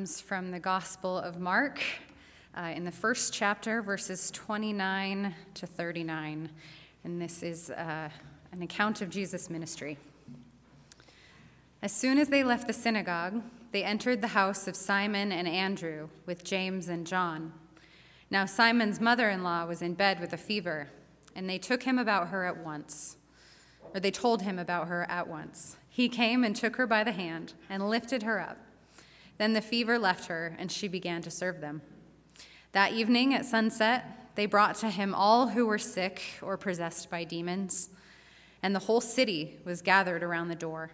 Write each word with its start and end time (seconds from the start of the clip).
comes 0.00 0.18
from 0.18 0.50
the 0.50 0.58
Gospel 0.58 1.18
of 1.18 1.38
Mark 1.38 1.78
uh, 2.56 2.72
in 2.74 2.86
the 2.86 2.90
first 2.90 3.34
chapter, 3.34 3.82
verses 3.82 4.30
29 4.30 5.34
to 5.52 5.66
39. 5.66 6.48
And 7.04 7.20
this 7.20 7.42
is 7.42 7.68
uh, 7.68 8.08
an 8.50 8.62
account 8.62 9.02
of 9.02 9.10
Jesus' 9.10 9.50
ministry. 9.50 9.98
As 11.82 11.92
soon 11.92 12.16
as 12.16 12.28
they 12.28 12.42
left 12.42 12.66
the 12.66 12.72
synagogue, 12.72 13.42
they 13.72 13.84
entered 13.84 14.22
the 14.22 14.28
house 14.28 14.66
of 14.66 14.74
Simon 14.74 15.32
and 15.32 15.46
Andrew 15.46 16.08
with 16.24 16.44
James 16.44 16.88
and 16.88 17.06
John. 17.06 17.52
Now, 18.30 18.46
Simon's 18.46 19.02
mother 19.02 19.28
in 19.28 19.42
law 19.42 19.66
was 19.66 19.82
in 19.82 19.92
bed 19.92 20.18
with 20.18 20.32
a 20.32 20.38
fever, 20.38 20.88
and 21.36 21.46
they 21.46 21.58
took 21.58 21.82
him 21.82 21.98
about 21.98 22.28
her 22.28 22.46
at 22.46 22.56
once, 22.56 23.18
or 23.92 24.00
they 24.00 24.10
told 24.10 24.40
him 24.40 24.58
about 24.58 24.88
her 24.88 25.04
at 25.10 25.28
once. 25.28 25.76
He 25.90 26.08
came 26.08 26.42
and 26.42 26.56
took 26.56 26.76
her 26.76 26.86
by 26.86 27.04
the 27.04 27.12
hand 27.12 27.52
and 27.68 27.86
lifted 27.86 28.22
her 28.22 28.40
up. 28.40 28.56
Then 29.40 29.54
the 29.54 29.62
fever 29.62 29.98
left 29.98 30.26
her, 30.26 30.54
and 30.58 30.70
she 30.70 30.86
began 30.86 31.22
to 31.22 31.30
serve 31.30 31.62
them. 31.62 31.80
That 32.72 32.92
evening 32.92 33.32
at 33.32 33.46
sunset, 33.46 34.28
they 34.34 34.44
brought 34.44 34.74
to 34.76 34.90
him 34.90 35.14
all 35.14 35.48
who 35.48 35.64
were 35.64 35.78
sick 35.78 36.20
or 36.42 36.58
possessed 36.58 37.08
by 37.08 37.24
demons, 37.24 37.88
and 38.62 38.74
the 38.74 38.80
whole 38.80 39.00
city 39.00 39.56
was 39.64 39.80
gathered 39.80 40.22
around 40.22 40.48
the 40.48 40.54
door. 40.54 40.90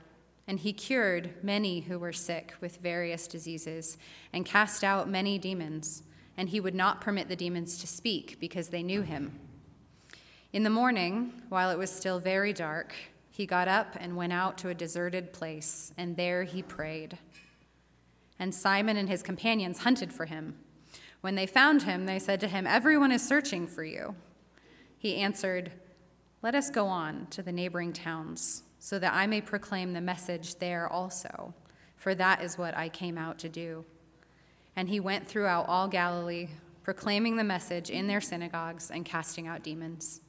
And 0.46 0.60
he 0.60 0.72
cured 0.72 1.42
many 1.42 1.80
who 1.80 1.98
were 1.98 2.12
sick 2.12 2.54
with 2.60 2.76
various 2.76 3.26
diseases, 3.26 3.98
and 4.32 4.46
cast 4.46 4.84
out 4.84 5.10
many 5.10 5.38
demons, 5.38 6.04
and 6.36 6.48
he 6.48 6.60
would 6.60 6.72
not 6.72 7.00
permit 7.00 7.28
the 7.28 7.34
demons 7.34 7.78
to 7.78 7.88
speak 7.88 8.38
because 8.38 8.68
they 8.68 8.84
knew 8.84 9.02
him. 9.02 9.40
In 10.52 10.62
the 10.62 10.70
morning, 10.70 11.42
while 11.48 11.70
it 11.70 11.78
was 11.78 11.90
still 11.90 12.20
very 12.20 12.52
dark, 12.52 12.94
he 13.28 13.44
got 13.44 13.66
up 13.66 13.96
and 13.98 14.14
went 14.14 14.32
out 14.32 14.56
to 14.58 14.68
a 14.68 14.74
deserted 14.74 15.32
place, 15.32 15.92
and 15.98 16.16
there 16.16 16.44
he 16.44 16.62
prayed 16.62 17.18
and 18.38 18.54
Simon 18.54 18.96
and 18.96 19.08
his 19.08 19.22
companions 19.22 19.80
hunted 19.80 20.12
for 20.12 20.26
him. 20.26 20.56
When 21.20 21.34
they 21.34 21.46
found 21.46 21.82
him, 21.82 22.06
they 22.06 22.18
said 22.18 22.40
to 22.40 22.48
him, 22.48 22.66
Everyone 22.66 23.12
is 23.12 23.26
searching 23.26 23.66
for 23.66 23.84
you. 23.84 24.14
He 24.98 25.16
answered, 25.16 25.72
Let 26.42 26.54
us 26.54 26.70
go 26.70 26.86
on 26.86 27.26
to 27.30 27.42
the 27.42 27.52
neighboring 27.52 27.92
towns, 27.92 28.62
so 28.78 28.98
that 28.98 29.14
I 29.14 29.26
may 29.26 29.40
proclaim 29.40 29.92
the 29.92 30.00
message 30.00 30.56
there 30.56 30.88
also, 30.88 31.54
for 31.96 32.14
that 32.14 32.42
is 32.42 32.58
what 32.58 32.76
I 32.76 32.88
came 32.88 33.18
out 33.18 33.38
to 33.40 33.48
do. 33.48 33.84
And 34.76 34.88
he 34.88 35.00
went 35.00 35.26
throughout 35.26 35.66
all 35.68 35.88
Galilee, 35.88 36.48
proclaiming 36.82 37.36
the 37.36 37.44
message 37.44 37.90
in 37.90 38.06
their 38.06 38.20
synagogues 38.20 38.90
and 38.90 39.04
casting 39.04 39.48
out 39.48 39.62
demons. 39.62 40.20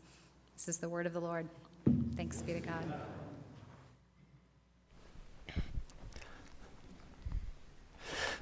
This 0.55 0.67
is 0.69 0.77
the 0.77 0.89
word 0.89 1.05
of 1.05 1.13
the 1.13 1.21
Lord. 1.21 1.47
Thanks 2.15 2.41
be 2.41 2.53
to 2.53 2.59
God. 2.59 2.83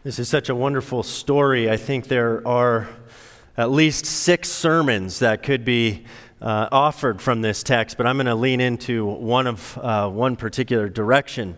This 0.06 0.20
is 0.20 0.30
such 0.30 0.50
a 0.50 0.56
wonderful 0.56 1.02
story. 1.02 1.68
I 1.68 1.78
think 1.78 2.10
there 2.10 2.48
are 2.48 2.88
at 3.58 3.72
least 3.72 4.06
six 4.06 4.52
sermons 4.52 5.18
that 5.18 5.42
could 5.42 5.66
be 5.66 6.06
uh, 6.40 6.70
offered 6.72 7.24
from 7.24 7.42
this 7.42 7.64
text, 7.64 7.98
but 7.98 8.06
I'm 8.06 8.18
going 8.18 8.28
to 8.28 8.36
lean 8.36 8.62
into 8.62 9.04
one 9.04 9.48
of 9.48 9.76
uh, 9.80 10.08
one 10.08 10.36
particular 10.36 10.90
direction. 10.90 11.58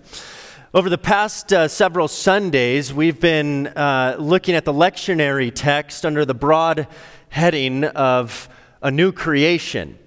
Over 0.73 0.89
the 0.89 0.98
past 0.98 1.52
uh, 1.52 1.67
several 1.67 2.08
Sundays, 2.08 2.94
we've 2.94 3.20
been 3.20 3.67
uh, 3.67 4.16
looking 4.17 4.56
at 4.56 4.64
the 4.64 4.72
lectionary 4.72 5.52
text 5.54 6.06
under 6.06 6.23
the 6.23 6.34
broad 6.34 6.88
heading 7.28 7.84
of 7.84 8.48
a 8.82 8.89
new 8.89 9.11
creation. 9.11 10.00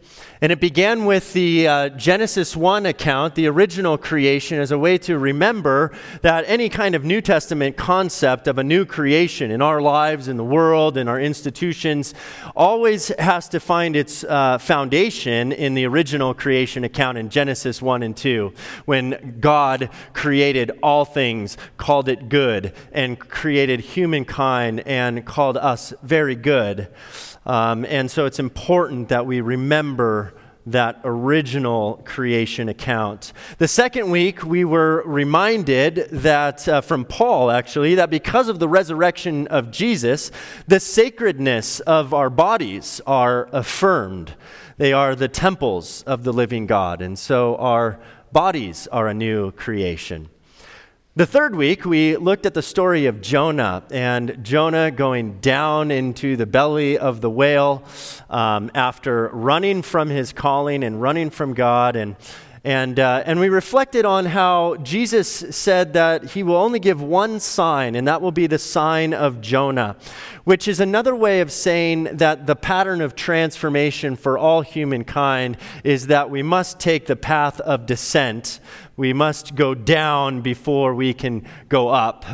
And 0.43 0.51
it 0.51 0.59
began 0.59 1.05
with 1.05 1.35
the 1.35 1.69
uh, 1.69 1.89
Genesis 1.91 2.57
1 2.57 2.87
account, 2.87 3.35
the 3.35 3.47
original 3.47 3.99
creation, 3.99 4.59
as 4.59 4.71
a 4.71 4.79
way 4.79 4.97
to 4.97 5.19
remember 5.19 5.93
that 6.23 6.45
any 6.47 6.71
kind 6.71 6.95
of 6.95 7.05
New 7.05 7.21
Testament 7.21 7.77
concept 7.77 8.49
of 8.49 8.57
a 8.57 8.65
new 8.65 8.87
creation 8.87 9.51
in 9.51 9.61
our 9.61 9.83
lives, 9.83 10.29
in 10.29 10.39
the 10.39 10.45
world, 10.45 10.97
in 10.97 11.09
our 11.09 11.21
institutions, 11.21 12.15
always 12.57 13.09
has 13.19 13.51
to 13.51 13.61
find 13.61 13.95
its 13.95 14.25
uh, 14.25 14.57
foundation 14.57 15.53
in 15.53 15.75
the 15.75 15.85
original 15.85 16.33
creation 16.33 16.85
account 16.85 17.19
in 17.19 17.29
Genesis 17.29 17.83
1 17.83 18.03
and 18.03 18.17
2, 18.17 18.55
when 18.87 19.37
God 19.41 19.91
created 20.15 20.71
all 20.83 21.05
things, 21.05 21.59
called 21.77 22.09
it 22.09 22.31
good, 22.31 22.73
and 22.93 23.19
created 23.19 23.81
humankind 23.81 24.81
and 24.87 25.27
called 25.27 25.59
us 25.59 25.93
very 26.03 26.35
good. 26.35 26.89
Um, 27.47 27.85
and 27.87 28.11
so 28.11 28.27
it's 28.27 28.39
important 28.39 29.09
that 29.09 29.27
we 29.27 29.41
remember 29.41 30.30
that 30.73 31.01
original 31.05 32.01
creation 32.05 32.69
account. 32.69 33.33
The 33.59 33.69
second 33.69 34.11
week, 34.11 34.45
we 34.45 34.65
were 34.65 35.03
reminded 35.07 36.09
that, 36.11 36.69
uh, 36.69 36.81
from 36.81 37.05
Paul 37.05 37.51
actually, 37.51 37.95
that 37.97 38.11
because 38.11 38.49
of 38.49 38.59
the 38.59 38.69
resurrection 38.69 39.47
of 39.49 39.71
Jesus, 39.71 40.31
the 40.67 40.81
sacredness 40.81 41.81
of 41.81 42.15
our 42.15 42.31
bodies 42.31 43.01
are 43.07 43.49
affirmed. 43.53 44.35
They 44.79 44.93
are 44.93 45.15
the 45.15 45.29
temples 45.29 46.03
of 46.05 46.25
the 46.25 46.33
living 46.33 46.67
God, 46.67 47.03
and 47.03 47.19
so 47.19 47.57
our 47.57 48.01
bodies 48.33 48.87
are 48.89 49.09
a 49.09 49.15
new 49.15 49.53
creation. 49.53 50.31
The 51.17 51.27
third 51.27 51.57
week, 51.57 51.85
we 51.85 52.17
looked 52.17 52.47
at 52.47 52.55
the 52.55 52.63
story 52.63 53.07
of 53.07 53.21
Jonah 53.21 53.83
and 53.91 54.45
Jonah 54.45 54.93
going 54.93 55.41
down 55.41 55.91
into 55.91 56.37
the 56.37 56.47
belly 56.47 56.97
of 56.97 57.21
the 57.21 57.29
whale 57.29 57.83
um, 58.31 58.71
after 58.77 59.27
running 59.33 59.83
from 59.83 60.09
his 60.09 60.33
calling 60.33 60.85
and 60.85 61.03
running 61.03 61.31
from 61.31 61.53
God. 61.53 61.97
And, 61.97 62.15
and, 62.63 63.01
uh, 63.01 63.25
and 63.27 63.41
we 63.41 63.49
reflected 63.49 64.05
on 64.05 64.27
how 64.27 64.77
Jesus 64.77 65.29
said 65.29 65.95
that 65.95 66.27
he 66.27 66.45
will 66.45 66.55
only 66.55 66.79
give 66.79 67.03
one 67.03 67.41
sign, 67.41 67.97
and 67.97 68.07
that 68.07 68.23
will 68.23 68.31
be 68.31 68.47
the 68.47 68.59
sign 68.59 69.13
of 69.13 69.41
Jonah, 69.41 69.97
which 70.51 70.67
is 70.67 70.81
another 70.81 71.15
way 71.15 71.43
of 71.43 71.53
saying 71.53 72.03
that 72.17 72.45
the 72.45 72.57
pattern 72.57 73.01
of 73.01 73.15
transformation 73.15 74.17
for 74.17 74.37
all 74.37 74.63
humankind 74.63 75.57
is 75.85 76.09
that 76.09 76.29
we 76.29 76.43
must 76.43 76.81
take 76.81 77.07
the 77.07 77.15
path 77.15 77.61
of 77.61 77.87
descent 77.87 78.59
we 79.01 79.15
must 79.15 79.55
go 79.55 79.75
down 79.75 80.43
before 80.43 80.95
we 80.95 81.15
can 81.15 81.47
go 81.71 81.89
up, 81.89 82.27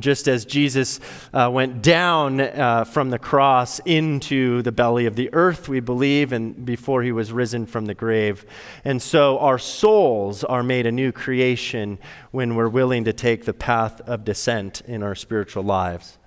just 0.00 0.26
as 0.26 0.44
Jesus 0.44 0.98
uh, 1.32 1.48
went 1.48 1.80
down 1.80 2.40
uh, 2.40 2.82
from 2.82 3.10
the 3.10 3.20
cross 3.20 3.78
into 3.84 4.60
the 4.62 4.72
belly 4.72 5.06
of 5.06 5.14
the 5.14 5.32
earth, 5.32 5.68
we 5.68 5.78
believe, 5.78 6.32
and 6.32 6.66
before 6.66 7.04
he 7.04 7.12
was 7.12 7.30
risen 7.30 7.66
from 7.66 7.86
the 7.86 7.94
grave. 7.94 8.44
And 8.84 9.00
so 9.00 9.38
our 9.38 9.60
souls 9.60 10.42
are 10.42 10.64
made 10.64 10.86
a 10.86 10.90
new 10.90 11.12
creation 11.12 12.00
when 12.32 12.56
we're 12.56 12.68
willing 12.68 13.04
to 13.04 13.12
take 13.12 13.44
the 13.44 13.54
path 13.54 14.00
of 14.00 14.24
descent 14.24 14.80
in 14.86 15.04
our 15.04 15.14
spiritual 15.14 15.62
lives. 15.62 16.18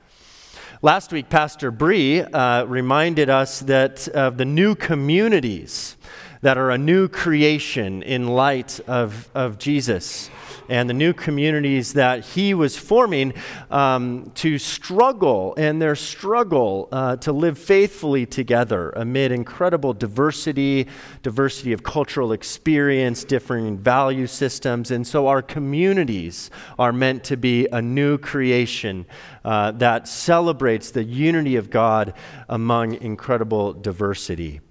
Last 0.83 1.11
week, 1.11 1.29
Pastor 1.29 1.69
Bree 1.69 2.21
uh, 2.21 2.65
reminded 2.65 3.29
us 3.29 3.59
that 3.59 4.07
of 4.07 4.37
the 4.37 4.45
new 4.45 4.73
communities 4.73 5.95
that 6.41 6.57
are 6.57 6.71
a 6.71 6.77
new 6.77 7.07
creation 7.07 8.01
in 8.03 8.27
light 8.27 8.79
of, 8.87 9.29
of 9.33 9.57
Jesus 9.57 10.29
and 10.71 10.89
the 10.89 10.93
new 10.93 11.13
communities 11.13 11.93
that 11.93 12.23
he 12.23 12.53
was 12.53 12.77
forming 12.77 13.33
um, 13.69 14.31
to 14.35 14.57
struggle 14.57 15.53
and 15.57 15.81
their 15.81 15.95
struggle 15.95 16.87
uh, 16.93 17.17
to 17.17 17.33
live 17.33 17.57
faithfully 17.57 18.25
together 18.25 18.91
amid 18.91 19.33
incredible 19.33 19.93
diversity, 19.93 20.87
diversity 21.23 21.73
of 21.73 21.83
cultural 21.83 22.31
experience, 22.31 23.25
differing 23.25 23.77
value 23.77 24.27
systems. 24.27 24.91
And 24.91 25.05
so 25.05 25.27
our 25.27 25.41
communities 25.41 26.49
are 26.79 26.93
meant 26.93 27.25
to 27.25 27.35
be 27.35 27.67
a 27.67 27.81
new 27.81 28.17
creation 28.17 29.05
uh, 29.43 29.71
that 29.71 30.07
celebrates 30.07 30.91
the 30.91 31.03
unity 31.03 31.57
of 31.57 31.69
God 31.69 32.13
among 32.47 32.93
incredible 32.95 33.73
diversity. 33.73 34.61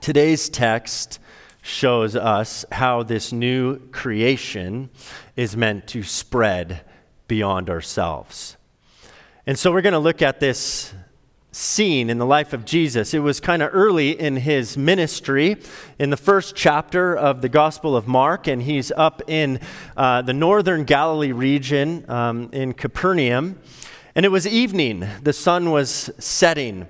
Today's 0.00 0.48
text 0.48 1.18
shows 1.60 2.14
us 2.14 2.64
how 2.70 3.02
this 3.02 3.32
new 3.32 3.78
creation 3.90 4.90
is 5.36 5.56
meant 5.56 5.88
to 5.88 6.02
spread 6.02 6.82
beyond 7.26 7.68
ourselves. 7.68 8.56
And 9.46 9.58
so 9.58 9.72
we're 9.72 9.82
going 9.82 9.94
to 9.94 9.98
look 9.98 10.22
at 10.22 10.40
this 10.40 10.94
scene 11.50 12.10
in 12.10 12.18
the 12.18 12.26
life 12.26 12.52
of 12.52 12.64
Jesus. 12.64 13.12
It 13.12 13.18
was 13.18 13.40
kind 13.40 13.60
of 13.60 13.70
early 13.72 14.18
in 14.18 14.36
his 14.36 14.76
ministry, 14.76 15.56
in 15.98 16.10
the 16.10 16.16
first 16.16 16.54
chapter 16.54 17.16
of 17.16 17.42
the 17.42 17.48
Gospel 17.48 17.96
of 17.96 18.06
Mark, 18.06 18.46
and 18.46 18.62
he's 18.62 18.92
up 18.92 19.22
in 19.26 19.58
uh, 19.96 20.22
the 20.22 20.32
northern 20.32 20.84
Galilee 20.84 21.32
region 21.32 22.08
um, 22.08 22.50
in 22.52 22.72
Capernaum. 22.72 23.58
And 24.14 24.24
it 24.24 24.30
was 24.30 24.46
evening, 24.46 25.06
the 25.22 25.32
sun 25.32 25.70
was 25.70 26.10
setting. 26.18 26.88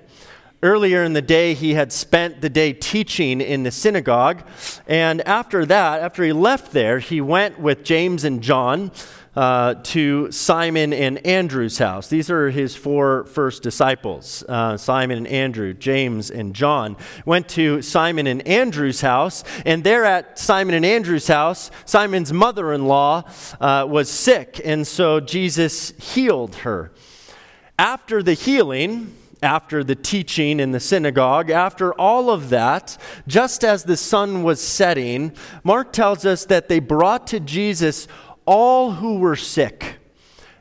Earlier 0.61 1.03
in 1.03 1.13
the 1.13 1.21
day, 1.21 1.53
he 1.53 1.73
had 1.73 1.93
spent 1.93 2.41
the 2.41 2.49
day 2.49 2.73
teaching 2.73 3.39
in 3.39 3.63
the 3.63 3.71
synagogue. 3.71 4.43
And 4.87 5.21
after 5.21 5.65
that, 5.65 6.01
after 6.01 6.21
he 6.21 6.33
left 6.33 6.73
there, 6.73 6.99
he 6.99 7.21
went 7.21 7.59
with 7.59 7.85
James 7.85 8.25
and 8.25 8.41
John 8.41 8.91
uh, 9.37 9.75
to 9.75 10.29
Simon 10.33 10.91
and 10.91 11.25
Andrew's 11.25 11.77
house. 11.77 12.09
These 12.09 12.29
are 12.29 12.49
his 12.49 12.75
four 12.75 13.23
first 13.23 13.63
disciples 13.63 14.43
uh, 14.49 14.75
Simon 14.75 15.19
and 15.19 15.27
Andrew, 15.27 15.73
James 15.73 16.29
and 16.29 16.53
John. 16.53 16.97
Went 17.25 17.47
to 17.49 17.81
Simon 17.81 18.27
and 18.27 18.45
Andrew's 18.45 18.99
house, 18.99 19.45
and 19.65 19.81
there 19.85 20.03
at 20.03 20.37
Simon 20.37 20.75
and 20.75 20.85
Andrew's 20.85 21.29
house, 21.29 21.71
Simon's 21.85 22.33
mother 22.33 22.73
in 22.73 22.85
law 22.85 23.23
uh, 23.61 23.85
was 23.87 24.09
sick, 24.09 24.59
and 24.65 24.85
so 24.85 25.21
Jesus 25.21 25.91
healed 25.91 26.55
her. 26.55 26.91
After 27.77 28.21
the 28.21 28.33
healing, 28.33 29.15
after 29.41 29.83
the 29.83 29.95
teaching 29.95 30.59
in 30.59 30.71
the 30.71 30.79
synagogue, 30.79 31.49
after 31.49 31.93
all 31.93 32.29
of 32.29 32.49
that, 32.49 32.97
just 33.27 33.63
as 33.63 33.83
the 33.83 33.97
sun 33.97 34.43
was 34.43 34.61
setting, 34.61 35.33
Mark 35.63 35.93
tells 35.93 36.25
us 36.25 36.45
that 36.45 36.67
they 36.67 36.79
brought 36.79 37.27
to 37.27 37.39
Jesus 37.39 38.07
all 38.45 38.93
who 38.93 39.19
were 39.19 39.35
sick 39.35 39.97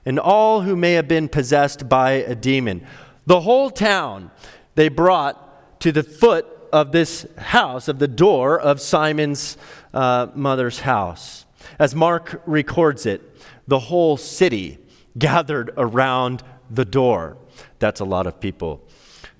and 0.04 0.18
all 0.18 0.62
who 0.62 0.76
may 0.76 0.92
have 0.92 1.08
been 1.08 1.28
possessed 1.28 1.88
by 1.88 2.12
a 2.12 2.34
demon. 2.34 2.86
The 3.26 3.40
whole 3.40 3.70
town 3.70 4.30
they 4.74 4.88
brought 4.88 5.80
to 5.80 5.90
the 5.90 6.02
foot 6.02 6.46
of 6.72 6.92
this 6.92 7.26
house, 7.36 7.88
of 7.88 7.98
the 7.98 8.08
door 8.08 8.60
of 8.60 8.80
Simon's 8.80 9.56
uh, 9.92 10.28
mother's 10.34 10.80
house. 10.80 11.46
As 11.78 11.94
Mark 11.94 12.42
records 12.46 13.06
it, 13.06 13.22
the 13.66 13.78
whole 13.78 14.16
city 14.16 14.78
gathered 15.18 15.70
around 15.76 16.42
the 16.70 16.84
door. 16.84 17.36
That's 17.78 18.00
a 18.00 18.04
lot 18.04 18.26
of 18.26 18.40
people 18.40 18.88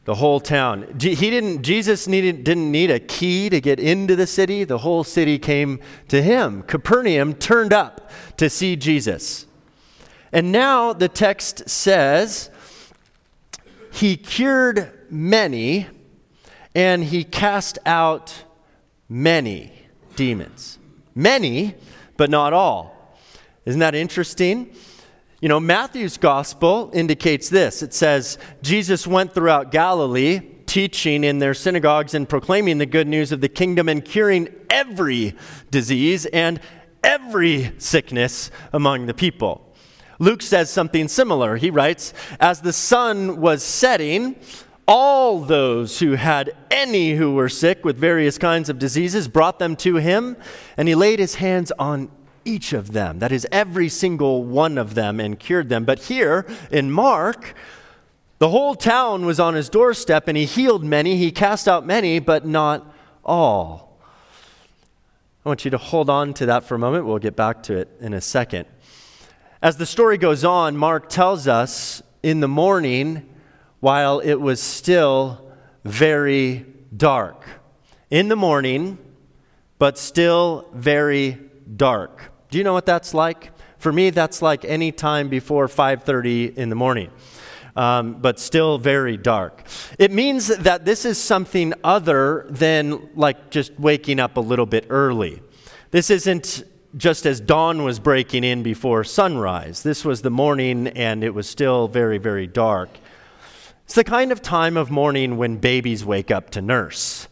the 0.08 0.14
whole 0.14 0.40
town. 0.40 0.96
He 0.98 1.14
didn't, 1.14 1.60
Jesus 1.60 2.08
needed, 2.08 2.42
didn't 2.42 2.72
need 2.72 2.90
a 2.90 2.98
key 2.98 3.50
to 3.50 3.60
get 3.60 3.78
into 3.78 4.16
the 4.16 4.26
city. 4.26 4.64
The 4.64 4.78
whole 4.78 5.04
city 5.04 5.38
came 5.38 5.80
to 6.08 6.22
him. 6.22 6.62
Capernaum 6.62 7.34
turned 7.34 7.74
up 7.74 8.10
to 8.38 8.48
see 8.48 8.74
Jesus. 8.74 9.44
And 10.32 10.50
now 10.50 10.94
the 10.94 11.10
text 11.10 11.68
says, 11.68 12.48
He 13.92 14.16
cured 14.16 14.90
many 15.10 15.88
and 16.74 17.04
he 17.04 17.22
cast 17.22 17.78
out 17.84 18.44
many 19.10 19.74
demons. 20.16 20.78
Many, 21.14 21.74
but 22.16 22.30
not 22.30 22.54
all. 22.54 23.14
Isn't 23.66 23.80
that 23.80 23.94
interesting? 23.94 24.74
You 25.40 25.48
know, 25.48 25.60
Matthew's 25.60 26.16
gospel 26.16 26.90
indicates 26.92 27.48
this. 27.48 27.80
It 27.80 27.94
says, 27.94 28.38
Jesus 28.60 29.06
went 29.06 29.34
throughout 29.34 29.70
Galilee, 29.70 30.40
teaching 30.66 31.22
in 31.22 31.38
their 31.38 31.54
synagogues 31.54 32.14
and 32.14 32.28
proclaiming 32.28 32.78
the 32.78 32.86
good 32.86 33.06
news 33.06 33.30
of 33.30 33.40
the 33.40 33.48
kingdom 33.48 33.88
and 33.88 34.04
curing 34.04 34.48
every 34.68 35.36
disease 35.70 36.26
and 36.26 36.60
every 37.04 37.72
sickness 37.78 38.50
among 38.72 39.06
the 39.06 39.14
people. 39.14 39.64
Luke 40.18 40.42
says 40.42 40.70
something 40.70 41.06
similar. 41.06 41.56
He 41.56 41.70
writes, 41.70 42.12
As 42.40 42.60
the 42.60 42.72
sun 42.72 43.40
was 43.40 43.62
setting, 43.62 44.34
all 44.88 45.38
those 45.38 46.00
who 46.00 46.12
had 46.14 46.56
any 46.70 47.14
who 47.14 47.34
were 47.34 47.48
sick 47.48 47.84
with 47.84 47.96
various 47.96 48.38
kinds 48.38 48.68
of 48.68 48.78
diseases 48.78 49.28
brought 49.28 49.60
them 49.60 49.76
to 49.76 49.96
him, 49.96 50.36
and 50.76 50.88
he 50.88 50.96
laid 50.96 51.20
his 51.20 51.36
hands 51.36 51.70
on 51.78 52.10
each 52.44 52.72
of 52.72 52.92
them, 52.92 53.18
that 53.18 53.32
is, 53.32 53.46
every 53.52 53.88
single 53.88 54.44
one 54.44 54.78
of 54.78 54.94
them, 54.94 55.20
and 55.20 55.38
cured 55.38 55.68
them. 55.68 55.84
But 55.84 56.04
here 56.04 56.46
in 56.70 56.90
Mark, 56.90 57.54
the 58.38 58.50
whole 58.50 58.74
town 58.74 59.26
was 59.26 59.40
on 59.40 59.54
his 59.54 59.68
doorstep, 59.68 60.28
and 60.28 60.36
he 60.36 60.44
healed 60.44 60.84
many, 60.84 61.16
he 61.16 61.30
cast 61.32 61.66
out 61.66 61.84
many, 61.84 62.18
but 62.18 62.46
not 62.46 62.94
all. 63.24 63.98
I 65.44 65.48
want 65.48 65.64
you 65.64 65.70
to 65.70 65.78
hold 65.78 66.10
on 66.10 66.34
to 66.34 66.46
that 66.46 66.64
for 66.64 66.74
a 66.74 66.78
moment. 66.78 67.06
We'll 67.06 67.18
get 67.18 67.36
back 67.36 67.62
to 67.64 67.76
it 67.76 67.88
in 68.00 68.12
a 68.12 68.20
second. 68.20 68.66
As 69.62 69.76
the 69.76 69.86
story 69.86 70.18
goes 70.18 70.44
on, 70.44 70.76
Mark 70.76 71.08
tells 71.08 71.48
us 71.48 72.02
in 72.22 72.40
the 72.40 72.48
morning, 72.48 73.28
while 73.80 74.20
it 74.20 74.34
was 74.34 74.60
still 74.60 75.50
very 75.84 76.66
dark. 76.96 77.44
In 78.10 78.28
the 78.28 78.36
morning, 78.36 78.98
but 79.78 79.98
still 79.98 80.68
very 80.72 81.38
dark. 81.76 82.32
Do 82.50 82.58
you 82.58 82.64
know 82.64 82.72
what 82.72 82.86
that's 82.86 83.14
like? 83.14 83.52
For 83.78 83.92
me, 83.92 84.10
that's 84.10 84.42
like 84.42 84.64
any 84.64 84.90
time 84.92 85.28
before 85.28 85.68
5:30 85.68 86.56
in 86.56 86.68
the 86.68 86.74
morning. 86.76 87.10
Um, 87.76 88.14
but 88.14 88.40
still 88.40 88.78
very 88.78 89.16
dark. 89.16 89.62
It 89.98 90.10
means 90.10 90.48
that 90.48 90.84
this 90.84 91.04
is 91.04 91.16
something 91.16 91.74
other 91.84 92.46
than 92.50 93.08
like 93.14 93.50
just 93.50 93.78
waking 93.78 94.18
up 94.18 94.36
a 94.36 94.40
little 94.40 94.66
bit 94.66 94.86
early. 94.90 95.42
This 95.92 96.10
isn't 96.10 96.64
just 96.96 97.26
as 97.26 97.40
dawn 97.40 97.84
was 97.84 98.00
breaking 98.00 98.42
in 98.42 98.62
before 98.62 99.04
sunrise. 99.04 99.82
This 99.82 100.04
was 100.04 100.22
the 100.22 100.30
morning 100.30 100.88
and 100.88 101.22
it 101.22 101.34
was 101.34 101.48
still 101.48 101.86
very, 101.86 102.18
very 102.18 102.46
dark. 102.46 102.88
It's 103.84 103.94
the 103.94 104.04
kind 104.04 104.32
of 104.32 104.42
time 104.42 104.76
of 104.76 104.90
morning 104.90 105.36
when 105.36 105.56
babies 105.56 106.04
wake 106.04 106.30
up 106.30 106.50
to 106.50 106.60
nurse. 106.60 107.28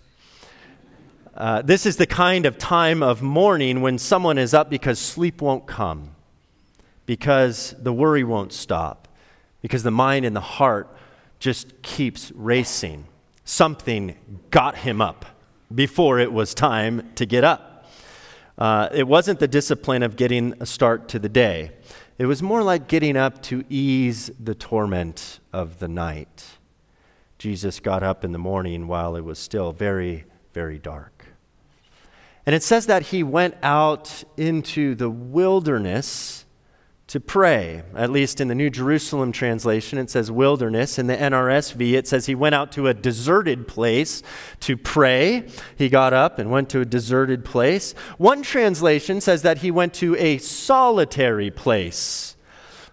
Uh, 1.37 1.61
this 1.61 1.85
is 1.85 1.99
the 1.99 2.07
kind 2.07 2.47
of 2.47 2.57
time 2.57 3.03
of 3.03 3.21
morning 3.21 3.83
when 3.83 3.99
someone 3.99 4.39
is 4.39 4.55
up 4.55 4.71
because 4.71 4.99
sleep 4.99 5.43
won't 5.43 5.67
come, 5.67 6.13
because 7.05 7.75
the 7.79 7.93
worry 7.93 8.25
won't 8.25 8.55
stop, 8.55 9.07
because 9.61 9.83
the 9.83 9.91
mind 9.91 10.25
and 10.25 10.35
the 10.35 10.41
heart 10.41 10.89
just 11.39 11.83
keeps 11.83 12.33
racing. 12.35 13.05
Something 13.45 14.17
got 14.51 14.77
him 14.77 15.03
up 15.03 15.27
before 15.75 16.19
it 16.19 16.33
was 16.33 16.55
time 16.55 17.13
to 17.17 17.27
get 17.27 17.45
up. 17.45 17.87
Uh, 18.57 18.89
it 18.95 19.07
wasn't 19.07 19.39
the 19.39 19.49
discipline 19.49 20.03
of 20.03 20.17
getting 20.17 20.55
a 20.61 20.65
start 20.65 21.07
to 21.09 21.19
the 21.19 21.29
day. 21.29 21.71
It 22.17 22.25
was 22.25 22.43
more 22.43 22.63
like 22.63 22.89
getting 22.89 23.15
up 23.15 23.43
to 23.43 23.63
ease 23.69 24.31
the 24.43 24.55
torment 24.55 25.41
of 25.53 25.81
the 25.81 25.89
night. 25.89 26.47
Jesus 27.39 27.79
got 27.79 28.03
up 28.03 28.25
in 28.25 28.33
the 28.33 28.39
morning 28.39 28.89
while 28.89 29.17
it 29.17 29.21
was 29.21 29.39
still 29.39 29.73
very, 29.73 30.25
very 30.55 30.79
dark. 30.79 31.16
And 32.47 32.55
it 32.55 32.63
says 32.63 32.87
that 32.87 33.07
he 33.07 33.25
went 33.25 33.57
out 33.63 34.23
into 34.37 34.95
the 34.95 35.11
wilderness 35.11 36.47
to 37.09 37.21
pray. 37.21 37.83
At 37.95 38.11
least 38.11 38.41
in 38.41 38.49
the 38.49 38.55
New 38.55 38.71
Jerusalem 38.71 39.33
translation, 39.33 39.99
it 39.99 40.11
says 40.11 40.31
wilderness. 40.31 40.99
In 40.99 41.09
the 41.09 41.17
NRSV, 41.17 41.95
it 41.95 42.07
says 42.07 42.27
he 42.27 42.35
went 42.35 42.55
out 42.55 42.73
to 42.73 42.87
a 42.89 42.95
deserted 42.95 43.67
place 43.69 44.23
to 44.61 44.77
pray. 44.77 45.49
He 45.77 45.89
got 45.89 46.13
up 46.13 46.39
and 46.39 46.51
went 46.51 46.69
to 46.71 46.81
a 46.81 46.85
deserted 46.85 47.45
place. 47.45 47.93
One 48.19 48.43
translation 48.43 49.21
says 49.21 49.43
that 49.43 49.59
he 49.59 49.71
went 49.71 49.95
to 49.95 50.17
a 50.17 50.39
solitary 50.39 51.51
place. 51.51 52.37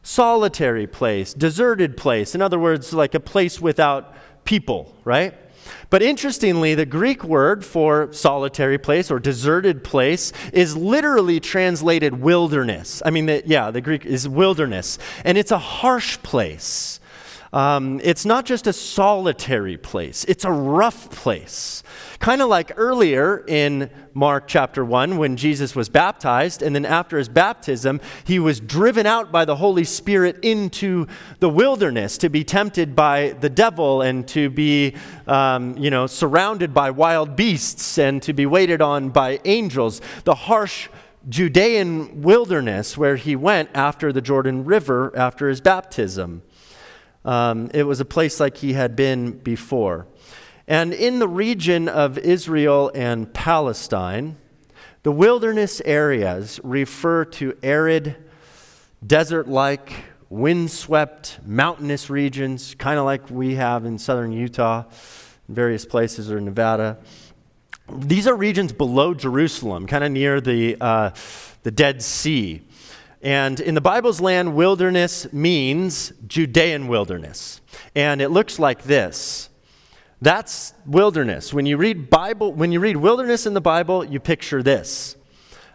Solitary 0.02 0.86
place, 0.86 1.34
deserted 1.34 1.96
place. 1.96 2.36
In 2.36 2.42
other 2.42 2.60
words, 2.60 2.92
like 2.92 3.16
a 3.16 3.20
place 3.20 3.62
without 3.62 4.16
people, 4.46 4.96
right? 5.06 5.34
But 5.90 6.02
interestingly, 6.02 6.76
the 6.76 6.86
Greek 6.86 7.24
word 7.24 7.64
for 7.64 8.12
solitary 8.12 8.78
place 8.78 9.12
or 9.12 9.20
deserted 9.20 9.84
place 9.84 10.32
is 10.52 10.76
literally 10.76 11.40
translated 11.40 12.22
wilderness. 12.22 13.02
I 13.06 13.10
mean, 13.10 13.26
the, 13.28 13.44
yeah, 13.46 13.72
the 13.72 13.82
Greek 13.82 14.06
is 14.06 14.28
wilderness. 14.28 14.98
And 15.24 15.38
it's 15.38 15.52
a 15.52 15.60
harsh 15.60 16.18
place. 16.24 17.00
Um, 17.54 18.02
it's 18.04 18.26
not 18.26 18.46
just 18.46 18.66
a 18.66 18.74
solitary 18.74 19.78
place, 19.78 20.26
it's 20.26 20.44
a 20.44 20.52
rough 20.52 21.12
place. 21.12 21.84
Kind 22.18 22.42
of 22.42 22.50
like 22.50 22.72
earlier 22.78 23.46
in 23.48 23.92
Mark 24.16 24.48
chapter 24.48 24.84
1 24.84 25.18
when 25.18 25.38
Jesus 25.38 25.76
was 25.76 25.88
baptized, 25.88 26.64
and 26.64 26.74
then 26.74 26.84
after 26.84 27.16
his 27.20 27.30
baptism, 27.30 28.02
he 28.24 28.40
was 28.40 28.60
driven 28.60 29.06
out 29.06 29.32
by 29.32 29.46
the 29.46 29.58
Holy 29.58 29.84
Spirit 29.84 30.40
into 30.42 31.06
the 31.40 31.50
wilderness 31.50 32.18
to 32.18 32.30
be 32.30 32.44
tempted 32.44 32.96
by 32.96 33.36
the 33.40 33.50
devil 33.50 34.02
and 34.02 34.28
to 34.30 34.50
be, 34.50 34.96
um, 35.28 35.78
you 35.78 35.92
know, 35.92 36.08
surrounded 36.08 36.74
by 36.74 36.90
wild 36.90 37.36
beasts 37.36 38.00
and 38.00 38.24
to 38.24 38.34
be 38.34 38.48
waited 38.48 38.82
on 38.82 39.10
by 39.10 39.40
angels. 39.46 40.02
The 40.24 40.36
harsh 40.36 40.90
Judean 41.30 42.24
wilderness 42.24 42.98
where 42.98 43.16
he 43.16 43.36
went 43.36 43.70
after 43.76 44.12
the 44.12 44.22
Jordan 44.22 44.66
River 44.66 45.16
after 45.16 45.48
his 45.50 45.62
baptism. 45.62 46.42
Um, 47.26 47.70
it 47.74 47.84
was 47.84 48.00
a 48.00 48.06
place 48.06 48.40
like 48.40 48.58
he 48.58 48.74
had 48.74 48.96
been 48.96 49.32
before. 49.32 50.08
And 50.68 50.94
in 50.94 51.20
the 51.20 51.28
region 51.28 51.90
of 51.90 52.18
Israel 52.18 52.92
and 52.94 53.34
Palestine, 53.34 54.38
the 55.04 55.12
wilderness 55.12 55.82
areas 55.84 56.60
refer 56.64 57.26
to 57.26 57.58
arid, 57.62 58.16
desert 59.06 59.48
like, 59.48 59.92
windswept, 60.30 61.40
mountainous 61.46 62.10
regions, 62.10 62.74
kind 62.76 62.98
of 62.98 63.06
like 63.06 63.30
we 63.30 63.56
have 63.56 63.86
in 63.86 64.00
southern 64.00 64.32
Utah, 64.32 64.84
various 65.48 65.86
places, 65.86 66.32
or 66.32 66.42
Nevada. 66.42 66.98
These 67.92 68.28
are 68.28 68.36
regions 68.36 68.74
below 68.74 69.14
Jerusalem, 69.14 69.86
kind 69.86 70.04
of 70.04 70.12
near 70.12 70.42
the, 70.42 70.78
uh, 70.82 71.12
the 71.62 71.72
Dead 71.72 72.02
Sea. 72.02 72.62
And 73.24 73.62
in 73.62 73.74
the 73.74 73.82
Bible's 73.82 74.20
land, 74.20 74.54
wilderness 74.54 75.32
means 75.32 76.12
Judean 76.28 76.90
wilderness. 76.90 77.62
And 77.96 78.22
it 78.22 78.30
looks 78.30 78.60
like 78.60 78.84
this. 78.84 79.50
That's 80.22 80.74
wilderness. 80.86 81.54
When 81.54 81.66
you 81.66 81.78
read 81.78 82.10
Bible, 82.10 82.54
when 82.54 82.74
you 82.74 82.82
read 82.82 82.98
wilderness 82.98 83.46
in 83.46 83.54
the 83.54 83.62
Bible, 83.62 84.04
you 84.04 84.20
picture 84.20 84.62
this. 84.62 85.16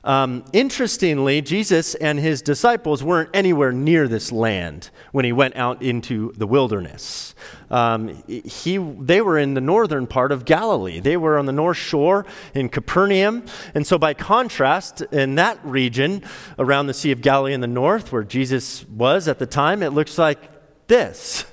Um, 0.05 0.45
interestingly, 0.53 1.43
Jesus 1.43 1.95
and 1.97 2.19
his 2.19 2.41
disciples 2.41 3.03
weren't 3.03 3.31
anywhere 3.35 3.73
near 3.73 4.07
this 4.07 4.31
land 4.31 4.91
when 5.13 5.25
he 5.25 5.33
went 5.33 5.57
out 5.57 5.83
into 5.83 6.33
the 6.37 6.47
wilderness. 6.47 7.35
Um, 7.71 8.23
he, 8.27 8.79
they 8.79 9.21
were 9.21 9.39
in 9.39 9.55
the 9.55 9.61
northern 9.61 10.07
part 10.07 10.33
of 10.33 10.45
Galilee. 10.45 11.01
They 11.01 11.17
were 11.17 11.37
on 11.37 11.47
the 11.47 11.53
north 11.53 11.77
shore 11.77 12.25
in 12.55 12.69
Capernaum. 12.69 13.45
And 13.75 13.87
so, 13.87 13.99
by 13.99 14.15
contrast, 14.15 15.03
in 15.13 15.35
that 15.35 15.59
region 15.65 16.23
around 16.59 16.87
the 16.87 16.95
Sea 16.95 17.13
of 17.13 17.21
Galilee 17.21 17.53
in 17.53 17.61
the 17.61 17.67
north, 17.67 18.13
where 18.13 18.25
Jesus 18.25 18.87
was 18.87 19.29
at 19.29 19.39
the 19.39 19.47
time, 19.47 19.83
it 19.83 19.91
looks 19.91 20.17
like 20.17 20.39
this. 20.87 21.45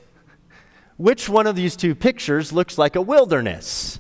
Which 0.98 1.28
one 1.28 1.48
of 1.48 1.56
these 1.56 1.76
two 1.76 1.94
pictures 1.94 2.54
looks 2.54 2.78
like 2.78 2.96
a 2.96 3.02
wilderness? 3.02 4.00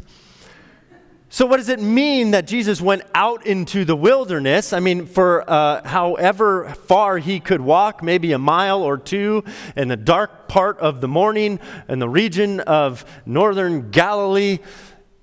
So, 1.36 1.46
what 1.46 1.58
does 1.58 1.68
it 1.68 1.82
mean 1.82 2.32
that 2.32 2.48
Jesus 2.48 2.80
went 2.80 3.02
out 3.14 3.46
into 3.46 3.84
the 3.84 3.94
wilderness? 3.94 4.72
I 4.72 4.80
mean, 4.80 5.06
for 5.06 5.44
uh, 5.50 5.86
however 5.86 6.70
far 6.86 7.18
he 7.18 7.42
could 7.42 7.60
walk, 7.60 8.02
maybe 8.02 8.32
a 8.32 8.40
mile 8.40 8.82
or 8.82 8.98
two 8.98 9.44
in 9.76 9.90
the 9.90 9.98
dark 9.98 10.48
part 10.48 10.80
of 10.80 11.02
the 11.02 11.10
morning 11.10 11.60
in 11.90 12.00
the 12.00 12.08
region 12.08 12.62
of 12.62 13.04
northern 13.26 13.92
Galilee, 13.92 14.60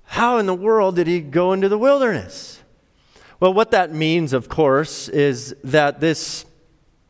how 0.03 0.37
in 0.37 0.45
the 0.45 0.53
world 0.53 0.97
did 0.97 1.07
he 1.07 1.19
go 1.19 1.51
into 1.51 1.67
the 1.67 1.79
wilderness? 1.79 2.61
Well, 3.39 3.55
what 3.55 3.71
that 3.71 3.91
means, 3.91 4.33
of 4.33 4.47
course, 4.47 5.09
is 5.09 5.55
that 5.63 5.99
this 5.99 6.45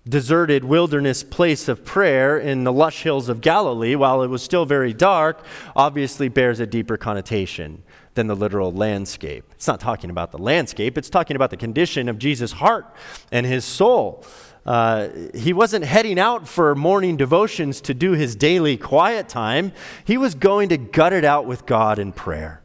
deserted 0.07 0.63
wilderness 0.63 1.23
place 1.23 1.67
of 1.67 1.83
prayer 1.83 2.39
in 2.39 2.63
the 2.63 2.71
lush 2.71 3.03
hills 3.03 3.27
of 3.27 3.41
Galilee, 3.41 3.95
while 3.95 4.23
it 4.23 4.29
was 4.29 4.41
still 4.41 4.63
very 4.63 4.93
dark, 4.93 5.43
obviously 5.75 6.29
bears 6.29 6.61
a 6.61 6.65
deeper 6.65 6.95
connotation 6.95 7.83
than 8.13 8.27
the 8.27 8.35
literal 8.35 8.71
landscape. 8.71 9.45
It's 9.51 9.67
not 9.67 9.79
talking 9.79 10.09
about 10.09 10.31
the 10.31 10.37
landscape, 10.37 10.97
it's 10.97 11.09
talking 11.09 11.35
about 11.35 11.49
the 11.49 11.57
condition 11.57 12.09
of 12.09 12.19
Jesus' 12.19 12.53
heart 12.53 12.93
and 13.31 13.45
his 13.45 13.65
soul. 13.65 14.23
Uh, 14.65 15.09
he 15.33 15.51
wasn't 15.51 15.83
heading 15.83 16.17
out 16.17 16.47
for 16.47 16.73
morning 16.73 17.17
devotions 17.17 17.81
to 17.81 17.93
do 17.93 18.13
his 18.13 18.35
daily 18.35 18.77
quiet 18.77 19.27
time. 19.27 19.73
He 20.05 20.17
was 20.17 20.35
going 20.35 20.69
to 20.69 20.77
gut 20.77 21.11
it 21.11 21.25
out 21.25 21.45
with 21.45 21.65
God 21.65 21.99
in 21.99 22.13
prayer, 22.13 22.61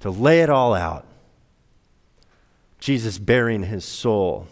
to 0.00 0.10
lay 0.10 0.40
it 0.40 0.48
all 0.48 0.72
out. 0.72 1.06
Jesus 2.78 3.18
baring 3.18 3.64
his 3.64 3.84
soul, 3.84 4.46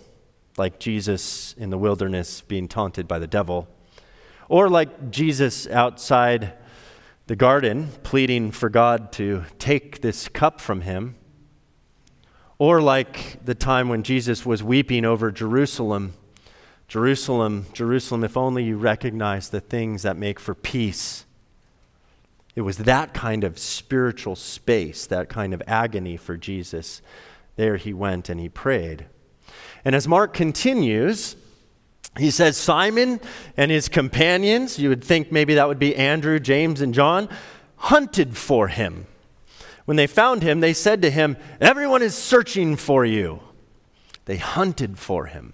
like 0.58 0.78
Jesus 0.78 1.54
in 1.56 1.70
the 1.70 1.78
wilderness 1.78 2.42
being 2.42 2.68
taunted 2.68 3.08
by 3.08 3.18
the 3.18 3.26
devil, 3.26 3.68
or 4.48 4.68
like 4.68 5.10
Jesus 5.10 5.66
outside 5.68 6.52
the 7.26 7.36
garden, 7.36 7.88
pleading 8.02 8.50
for 8.50 8.68
God 8.68 9.10
to 9.12 9.44
take 9.58 10.02
this 10.02 10.28
cup 10.28 10.60
from 10.60 10.82
him, 10.82 11.16
or 12.58 12.82
like 12.82 13.44
the 13.44 13.54
time 13.54 13.88
when 13.88 14.02
Jesus 14.02 14.44
was 14.44 14.62
weeping 14.62 15.04
over 15.04 15.32
Jerusalem. 15.32 16.12
Jerusalem, 16.86 17.66
Jerusalem, 17.72 18.24
if 18.24 18.36
only 18.36 18.64
you 18.64 18.76
recognize 18.76 19.48
the 19.48 19.60
things 19.60 20.02
that 20.02 20.18
make 20.18 20.38
for 20.38 20.54
peace. 20.54 21.24
It 22.54 22.60
was 22.60 22.78
that 22.78 23.14
kind 23.14 23.42
of 23.42 23.58
spiritual 23.58 24.36
space, 24.36 25.06
that 25.06 25.28
kind 25.30 25.54
of 25.54 25.62
agony 25.66 26.18
for 26.18 26.36
Jesus. 26.36 27.00
There 27.56 27.78
he 27.78 27.94
went 27.94 28.28
and 28.28 28.38
he 28.38 28.48
prayed. 28.50 29.06
And 29.84 29.94
as 29.94 30.06
Mark 30.06 30.34
continues, 30.34 31.36
he 32.18 32.30
says 32.30 32.56
Simon 32.56 33.20
and 33.56 33.70
his 33.70 33.88
companions, 33.88 34.78
you 34.78 34.88
would 34.88 35.02
think 35.02 35.32
maybe 35.32 35.54
that 35.54 35.66
would 35.66 35.78
be 35.78 35.96
Andrew, 35.96 36.38
James, 36.38 36.80
and 36.80 36.94
John, 36.94 37.28
hunted 37.76 38.36
for 38.36 38.68
him. 38.68 39.06
When 39.84 39.96
they 39.96 40.06
found 40.06 40.42
him, 40.42 40.60
they 40.60 40.72
said 40.72 41.02
to 41.02 41.10
him, 41.10 41.36
Everyone 41.60 42.02
is 42.02 42.14
searching 42.14 42.76
for 42.76 43.04
you. 43.04 43.40
They 44.24 44.36
hunted 44.36 44.98
for 44.98 45.26
him. 45.26 45.52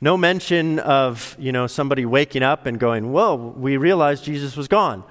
No 0.00 0.16
mention 0.16 0.78
of, 0.78 1.36
you 1.38 1.52
know, 1.52 1.66
somebody 1.66 2.06
waking 2.06 2.42
up 2.42 2.66
and 2.66 2.78
going, 2.78 3.12
Whoa, 3.12 3.34
we 3.34 3.76
realized 3.76 4.24
Jesus 4.24 4.56
was 4.56 4.68
gone. 4.68 5.04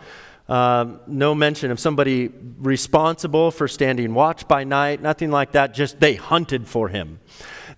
Uh, 0.47 0.97
no 1.05 1.35
mention 1.35 1.69
of 1.69 1.79
somebody 1.79 2.31
responsible 2.57 3.51
for 3.51 3.67
standing 3.67 4.15
watch 4.15 4.47
by 4.47 4.63
night, 4.63 4.99
nothing 4.99 5.29
like 5.29 5.51
that. 5.51 5.75
Just 5.75 5.99
they 5.99 6.15
hunted 6.15 6.67
for 6.67 6.87
him. 6.87 7.19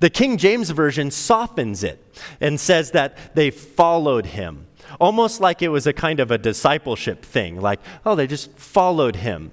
The 0.02 0.10
King 0.10 0.38
James 0.38 0.72
Version 0.72 1.12
softens 1.12 1.84
it 1.84 2.04
and 2.40 2.60
says 2.60 2.90
that 2.92 3.36
they 3.36 3.52
followed 3.52 4.26
him, 4.26 4.66
almost 5.00 5.40
like 5.40 5.62
it 5.62 5.68
was 5.68 5.86
a 5.86 5.94
kind 5.94 6.20
of 6.20 6.32
a 6.32 6.40
discipleship 6.40 7.24
thing, 7.24 7.62
like, 7.62 7.80
oh, 8.04 8.16
they 8.16 8.26
just 8.26 8.52
followed 8.58 9.18
him. 9.18 9.52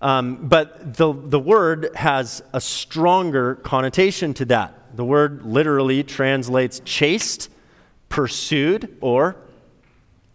Um, 0.00 0.48
but 0.48 0.94
the, 0.94 1.12
the 1.12 1.40
word 1.40 1.90
has 1.96 2.40
a 2.52 2.60
stronger 2.60 3.56
connotation 3.56 4.32
to 4.34 4.44
that. 4.44 4.96
The 4.96 5.04
word 5.04 5.44
literally 5.44 6.04
translates 6.04 6.80
chased, 6.84 7.50
pursued, 8.08 8.96
or 9.00 9.38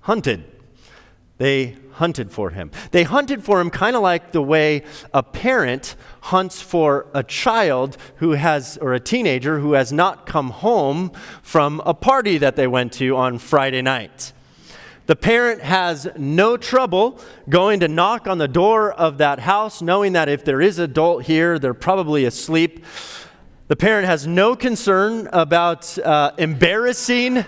hunted. 0.01 0.43
They 1.37 1.75
hunted 1.93 2.31
for 2.31 2.51
him. 2.51 2.71
They 2.91 3.03
hunted 3.03 3.43
for 3.43 3.59
him 3.59 3.69
kind 3.69 3.95
of 3.95 4.01
like 4.01 4.31
the 4.31 4.41
way 4.41 4.83
a 5.13 5.23
parent 5.23 5.95
hunts 6.21 6.61
for 6.61 7.07
a 7.13 7.23
child 7.23 7.97
who 8.17 8.31
has, 8.31 8.77
or 8.77 8.93
a 8.93 8.99
teenager 8.99 9.59
who 9.59 9.73
has 9.73 9.91
not 9.91 10.25
come 10.25 10.49
home 10.49 11.11
from 11.41 11.81
a 11.85 11.93
party 11.93 12.37
that 12.37 12.55
they 12.55 12.67
went 12.67 12.93
to 12.93 13.15
on 13.15 13.37
Friday 13.37 13.81
night. 13.81 14.33
The 15.07 15.15
parent 15.15 15.61
has 15.61 16.07
no 16.17 16.57
trouble 16.57 17.19
going 17.47 17.81
to 17.81 17.87
knock 17.87 18.27
on 18.27 18.39
the 18.39 18.47
door 18.47 18.91
of 18.91 19.19
that 19.19 19.39
house, 19.39 19.81
knowing 19.81 20.13
that 20.13 20.29
if 20.29 20.43
there 20.43 20.61
is 20.61 20.79
an 20.79 20.85
adult 20.85 21.23
here, 21.25 21.59
they're 21.59 21.75
probably 21.75 22.25
asleep. 22.25 22.83
The 23.67 23.75
parent 23.75 24.05
has 24.05 24.27
no 24.27 24.55
concern 24.55 25.27
about 25.33 25.97
uh, 25.97 26.33
embarrassing 26.37 27.43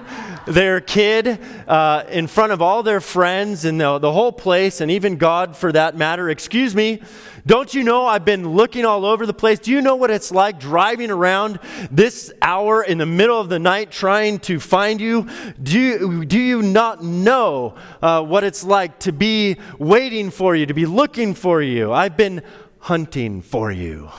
their 0.48 0.82
kid 0.82 1.40
uh, 1.68 2.06
in 2.10 2.26
front 2.26 2.52
of 2.54 2.60
all 2.60 2.82
their 2.82 3.02
friends 3.02 3.66
and 3.66 3.80
the, 3.80 4.00
the 4.00 4.12
whole 4.12 4.32
place, 4.32 4.82
and 4.82 4.90
even 4.90 5.18
God 5.18 5.56
for 5.56 5.72
that 5.72 5.96
matter. 5.96 6.28
Excuse 6.28 6.74
me, 6.74 7.04
don't 7.46 7.72
you 7.72 7.84
know 7.84 8.08
I've 8.08 8.26
been 8.26 8.50
looking 8.50 8.84
all 8.84 9.06
over 9.06 9.28
the 9.28 9.34
place? 9.34 9.60
Do 9.60 9.70
you 9.70 9.80
know 9.80 9.96
what 9.96 10.10
it's 10.10 10.32
like 10.32 10.60
driving 10.60 11.12
around 11.12 11.60
this 11.92 12.34
hour 12.42 12.82
in 12.82 12.98
the 12.98 13.06
middle 13.06 13.40
of 13.40 13.50
the 13.50 13.60
night 13.60 13.92
trying 13.92 14.40
to 14.40 14.60
find 14.60 15.00
you? 15.00 15.30
Do 15.62 15.80
you, 15.80 16.26
do 16.26 16.40
you 16.40 16.64
not 16.64 17.04
know 17.04 17.76
uh, 18.02 18.24
what 18.24 18.44
it's 18.44 18.64
like 18.64 18.98
to 19.02 19.12
be 19.12 19.58
waiting 19.78 20.32
for 20.32 20.56
you, 20.56 20.66
to 20.66 20.74
be 20.74 20.88
looking 20.88 21.36
for 21.36 21.62
you? 21.62 21.94
I've 21.94 22.18
been 22.18 22.42
hunting 22.80 23.44
for 23.44 23.72
you. 23.72 24.10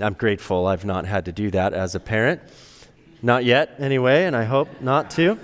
I'm 0.00 0.12
grateful 0.12 0.68
I've 0.68 0.84
not 0.84 1.06
had 1.06 1.24
to 1.24 1.32
do 1.32 1.50
that 1.50 1.72
as 1.72 1.96
a 1.96 2.00
parent. 2.00 2.40
Not 3.20 3.44
yet, 3.44 3.74
anyway, 3.80 4.26
and 4.26 4.36
I 4.36 4.44
hope 4.44 4.80
not 4.80 5.10
to. 5.12 5.36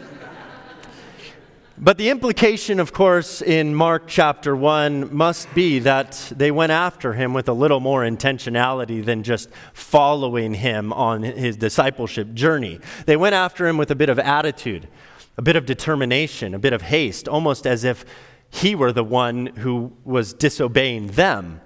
But 1.76 1.98
the 1.98 2.10
implication, 2.10 2.78
of 2.78 2.92
course, 2.92 3.42
in 3.42 3.74
Mark 3.74 4.04
chapter 4.06 4.54
1 4.54 5.12
must 5.12 5.52
be 5.54 5.80
that 5.80 6.32
they 6.36 6.52
went 6.52 6.70
after 6.70 7.14
him 7.14 7.34
with 7.34 7.48
a 7.48 7.52
little 7.52 7.80
more 7.80 8.02
intentionality 8.02 9.04
than 9.04 9.24
just 9.24 9.50
following 9.72 10.54
him 10.54 10.92
on 10.92 11.24
his 11.24 11.56
discipleship 11.56 12.32
journey. 12.32 12.78
They 13.06 13.16
went 13.16 13.34
after 13.34 13.66
him 13.66 13.76
with 13.76 13.90
a 13.90 13.96
bit 13.96 14.08
of 14.08 14.20
attitude, 14.20 14.86
a 15.36 15.42
bit 15.42 15.56
of 15.56 15.66
determination, 15.66 16.54
a 16.54 16.60
bit 16.60 16.72
of 16.72 16.82
haste, 16.82 17.26
almost 17.26 17.66
as 17.66 17.82
if 17.82 18.04
he 18.50 18.76
were 18.76 18.92
the 18.92 19.02
one 19.02 19.46
who 19.46 19.92
was 20.04 20.32
disobeying 20.32 21.08
them 21.08 21.60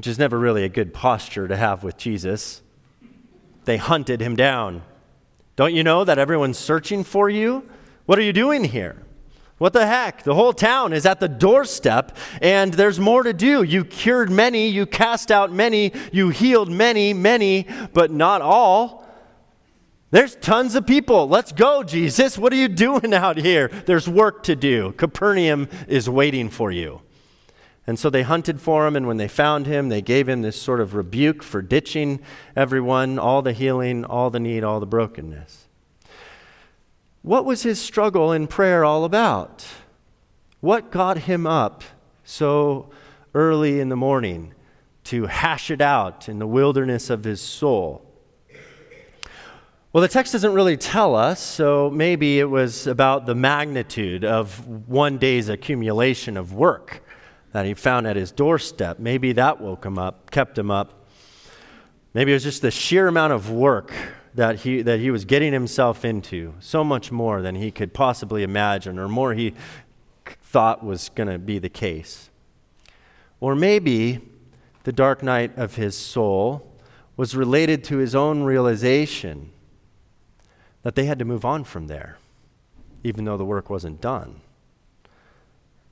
which 0.00 0.06
is 0.06 0.18
never 0.18 0.38
really 0.38 0.64
a 0.64 0.68
good 0.70 0.94
posture 0.94 1.46
to 1.46 1.54
have 1.54 1.84
with 1.84 1.98
Jesus. 1.98 2.62
They 3.66 3.76
hunted 3.76 4.22
him 4.22 4.34
down. 4.34 4.80
Don't 5.56 5.74
you 5.74 5.84
know 5.84 6.04
that 6.04 6.18
everyone's 6.18 6.56
searching 6.56 7.04
for 7.04 7.28
you? 7.28 7.68
What 8.06 8.18
are 8.18 8.22
you 8.22 8.32
doing 8.32 8.64
here? 8.64 9.02
What 9.58 9.74
the 9.74 9.86
heck? 9.86 10.22
The 10.22 10.32
whole 10.32 10.54
town 10.54 10.94
is 10.94 11.04
at 11.04 11.20
the 11.20 11.28
doorstep, 11.28 12.16
and 12.40 12.72
there's 12.72 12.98
more 12.98 13.22
to 13.24 13.34
do. 13.34 13.62
You 13.62 13.84
cured 13.84 14.30
many, 14.30 14.68
you 14.68 14.86
cast 14.86 15.30
out 15.30 15.52
many, 15.52 15.92
you 16.12 16.30
healed 16.30 16.70
many, 16.70 17.12
many, 17.12 17.66
but 17.92 18.10
not 18.10 18.40
all. 18.40 19.06
There's 20.12 20.34
tons 20.36 20.76
of 20.76 20.86
people. 20.86 21.28
Let's 21.28 21.52
go, 21.52 21.82
Jesus. 21.82 22.38
What 22.38 22.54
are 22.54 22.56
you 22.56 22.68
doing 22.68 23.12
out 23.12 23.36
here? 23.36 23.68
There's 23.68 24.08
work 24.08 24.44
to 24.44 24.56
do. 24.56 24.92
Capernaum 24.92 25.68
is 25.88 26.08
waiting 26.08 26.48
for 26.48 26.72
you. 26.72 27.02
And 27.86 27.98
so 27.98 28.10
they 28.10 28.22
hunted 28.22 28.60
for 28.60 28.86
him, 28.86 28.94
and 28.94 29.06
when 29.06 29.16
they 29.16 29.26
found 29.26 29.66
him, 29.66 29.88
they 29.88 30.02
gave 30.02 30.28
him 30.28 30.42
this 30.42 30.60
sort 30.60 30.80
of 30.80 30.94
rebuke 30.94 31.42
for 31.42 31.62
ditching 31.62 32.20
everyone, 32.54 33.18
all 33.18 33.42
the 33.42 33.52
healing, 33.52 34.04
all 34.04 34.30
the 34.30 34.38
need, 34.38 34.62
all 34.62 34.80
the 34.80 34.86
brokenness. 34.86 35.66
What 37.22 37.44
was 37.44 37.62
his 37.62 37.80
struggle 37.80 38.32
in 38.32 38.46
prayer 38.46 38.84
all 38.84 39.04
about? 39.04 39.66
What 40.60 40.90
got 40.90 41.18
him 41.18 41.46
up 41.46 41.82
so 42.22 42.90
early 43.34 43.80
in 43.80 43.88
the 43.88 43.96
morning 43.96 44.54
to 45.04 45.26
hash 45.26 45.70
it 45.70 45.80
out 45.80 46.28
in 46.28 46.38
the 46.38 46.46
wilderness 46.46 47.10
of 47.10 47.24
his 47.24 47.40
soul? 47.40 48.06
Well, 49.92 50.02
the 50.02 50.08
text 50.08 50.32
doesn't 50.32 50.52
really 50.52 50.76
tell 50.76 51.16
us, 51.16 51.40
so 51.40 51.90
maybe 51.90 52.38
it 52.38 52.44
was 52.44 52.86
about 52.86 53.26
the 53.26 53.34
magnitude 53.34 54.24
of 54.24 54.86
one 54.86 55.18
day's 55.18 55.48
accumulation 55.48 56.36
of 56.36 56.52
work 56.52 57.02
that 57.52 57.66
he 57.66 57.74
found 57.74 58.06
at 58.06 58.16
his 58.16 58.30
doorstep. 58.32 58.98
Maybe 58.98 59.32
that 59.32 59.60
woke 59.60 59.84
him 59.84 59.98
up, 59.98 60.30
kept 60.30 60.56
him 60.56 60.70
up. 60.70 61.06
Maybe 62.14 62.32
it 62.32 62.34
was 62.34 62.44
just 62.44 62.62
the 62.62 62.70
sheer 62.70 63.08
amount 63.08 63.32
of 63.32 63.50
work 63.50 63.92
that 64.34 64.60
he, 64.60 64.82
that 64.82 65.00
he 65.00 65.10
was 65.10 65.24
getting 65.24 65.52
himself 65.52 66.04
into, 66.04 66.54
so 66.60 66.84
much 66.84 67.10
more 67.10 67.42
than 67.42 67.56
he 67.56 67.70
could 67.70 67.92
possibly 67.92 68.42
imagine, 68.42 68.98
or 68.98 69.08
more 69.08 69.34
he 69.34 69.54
thought 70.42 70.84
was 70.84 71.08
going 71.10 71.28
to 71.28 71.38
be 71.38 71.58
the 71.58 71.68
case. 71.68 72.30
Or 73.40 73.54
maybe 73.54 74.20
the 74.84 74.92
dark 74.92 75.22
night 75.22 75.56
of 75.56 75.76
his 75.76 75.96
soul 75.96 76.66
was 77.16 77.36
related 77.36 77.84
to 77.84 77.98
his 77.98 78.14
own 78.14 78.42
realization 78.42 79.50
that 80.82 80.94
they 80.94 81.04
had 81.04 81.18
to 81.18 81.24
move 81.24 81.44
on 81.44 81.64
from 81.64 81.86
there, 81.86 82.18
even 83.04 83.24
though 83.24 83.36
the 83.36 83.44
work 83.44 83.68
wasn't 83.68 84.00
done. 84.00 84.40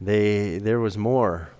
They, 0.00 0.58
there 0.58 0.80
was 0.80 0.96
more. 0.96 1.50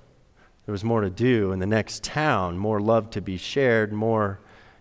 There 0.66 0.72
was 0.72 0.84
more 0.84 1.00
to 1.00 1.10
do 1.10 1.52
in 1.52 1.58
the 1.58 1.66
next 1.66 2.04
town, 2.04 2.58
more 2.58 2.80
love 2.80 3.10
to 3.10 3.20
be 3.20 3.36
shared, 3.36 3.92
more 3.92 4.38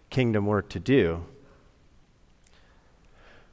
kingdom 0.10 0.46
work 0.46 0.70
to 0.70 0.80
do. 0.80 1.26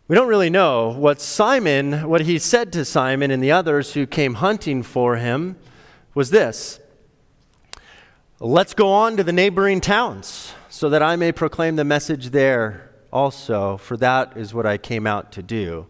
We 0.06 0.16
don't 0.16 0.28
really 0.28 0.50
know 0.50 0.90
what 0.90 1.20
Simon, 1.20 2.08
what 2.08 2.22
he 2.22 2.38
said 2.38 2.72
to 2.74 2.84
Simon 2.84 3.30
and 3.30 3.42
the 3.42 3.52
others 3.52 3.94
who 3.94 4.06
came 4.06 4.34
hunting 4.34 4.82
for 4.82 5.16
him 5.16 5.56
was 6.14 6.30
this 6.30 6.80
Let's 8.40 8.74
go 8.74 8.90
on 8.90 9.16
to 9.16 9.24
the 9.24 9.32
neighboring 9.32 9.80
towns 9.80 10.52
so 10.68 10.90
that 10.90 11.02
I 11.02 11.16
may 11.16 11.32
proclaim 11.32 11.76
the 11.76 11.84
message 11.84 12.30
there 12.30 12.90
also, 13.12 13.76
for 13.76 13.96
that 13.98 14.36
is 14.36 14.52
what 14.52 14.66
I 14.66 14.76
came 14.76 15.06
out 15.06 15.30
to 15.32 15.42
do. 15.42 15.86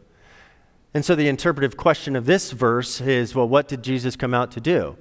And 0.94 1.04
so 1.04 1.16
the 1.16 1.28
interpretive 1.28 1.76
question 1.76 2.14
of 2.14 2.24
this 2.24 2.52
verse 2.52 3.00
is 3.00 3.34
well, 3.34 3.48
what 3.48 3.66
did 3.66 3.82
Jesus 3.82 4.14
come 4.14 4.32
out 4.32 4.52
to 4.52 4.60
do? 4.60 4.96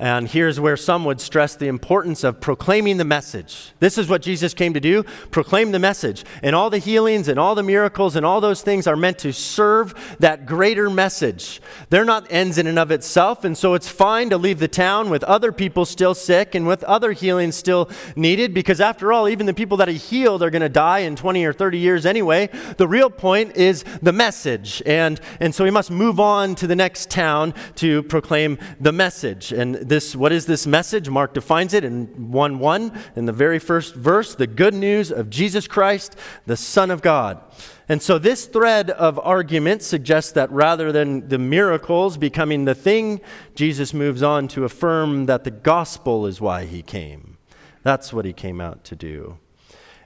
And 0.00 0.26
here's 0.26 0.58
where 0.58 0.78
some 0.78 1.04
would 1.04 1.20
stress 1.20 1.54
the 1.56 1.68
importance 1.68 2.24
of 2.24 2.40
proclaiming 2.40 2.96
the 2.96 3.04
message. 3.04 3.72
This 3.80 3.98
is 3.98 4.08
what 4.08 4.22
Jesus 4.22 4.54
came 4.54 4.72
to 4.72 4.80
do 4.80 5.02
proclaim 5.30 5.72
the 5.72 5.78
message. 5.78 6.24
And 6.42 6.56
all 6.56 6.70
the 6.70 6.78
healings 6.78 7.28
and 7.28 7.38
all 7.38 7.54
the 7.54 7.62
miracles 7.62 8.16
and 8.16 8.24
all 8.24 8.40
those 8.40 8.62
things 8.62 8.86
are 8.86 8.96
meant 8.96 9.18
to 9.18 9.32
serve 9.34 10.16
that 10.18 10.46
greater 10.46 10.88
message. 10.88 11.60
They're 11.90 12.06
not 12.06 12.26
ends 12.30 12.56
in 12.56 12.66
and 12.66 12.78
of 12.78 12.90
itself. 12.90 13.44
And 13.44 13.58
so 13.58 13.74
it's 13.74 13.90
fine 13.90 14.30
to 14.30 14.38
leave 14.38 14.58
the 14.58 14.68
town 14.68 15.10
with 15.10 15.22
other 15.24 15.52
people 15.52 15.84
still 15.84 16.14
sick 16.14 16.54
and 16.54 16.66
with 16.66 16.82
other 16.84 17.12
healings 17.12 17.56
still 17.56 17.90
needed, 18.16 18.54
because 18.54 18.80
after 18.80 19.12
all, 19.12 19.28
even 19.28 19.44
the 19.44 19.52
people 19.52 19.76
that 19.76 19.88
he 19.88 19.98
healed 19.98 20.42
are 20.42 20.48
going 20.48 20.62
to 20.62 20.70
die 20.70 21.00
in 21.00 21.14
20 21.14 21.44
or 21.44 21.52
30 21.52 21.76
years 21.76 22.06
anyway. 22.06 22.48
The 22.78 22.88
real 22.88 23.10
point 23.10 23.54
is 23.54 23.84
the 24.00 24.14
message. 24.14 24.82
And, 24.86 25.20
and 25.40 25.54
so 25.54 25.66
he 25.66 25.70
must 25.70 25.90
move 25.90 26.18
on 26.18 26.54
to 26.54 26.66
the 26.66 26.76
next 26.76 27.10
town 27.10 27.52
to 27.74 28.02
proclaim 28.04 28.56
the 28.80 28.92
message. 28.92 29.52
And 29.52 29.89
this, 29.90 30.16
what 30.16 30.32
is 30.32 30.46
this 30.46 30.66
message? 30.66 31.10
Mark 31.10 31.34
defines 31.34 31.74
it 31.74 31.84
in 31.84 32.30
1 32.30 32.58
1 32.58 33.00
in 33.16 33.26
the 33.26 33.32
very 33.32 33.58
first 33.58 33.94
verse 33.94 34.34
the 34.34 34.46
good 34.46 34.72
news 34.72 35.12
of 35.12 35.28
Jesus 35.28 35.68
Christ, 35.68 36.16
the 36.46 36.56
Son 36.56 36.90
of 36.90 37.02
God. 37.02 37.42
And 37.88 38.00
so 38.00 38.18
this 38.18 38.46
thread 38.46 38.90
of 38.90 39.18
argument 39.18 39.82
suggests 39.82 40.32
that 40.32 40.50
rather 40.50 40.92
than 40.92 41.28
the 41.28 41.38
miracles 41.38 42.16
becoming 42.16 42.64
the 42.64 42.74
thing, 42.74 43.20
Jesus 43.54 43.92
moves 43.92 44.22
on 44.22 44.48
to 44.48 44.64
affirm 44.64 45.26
that 45.26 45.44
the 45.44 45.50
gospel 45.50 46.24
is 46.24 46.40
why 46.40 46.64
he 46.64 46.80
came. 46.82 47.36
That's 47.82 48.12
what 48.12 48.24
he 48.24 48.32
came 48.32 48.60
out 48.60 48.84
to 48.84 48.96
do. 48.96 49.38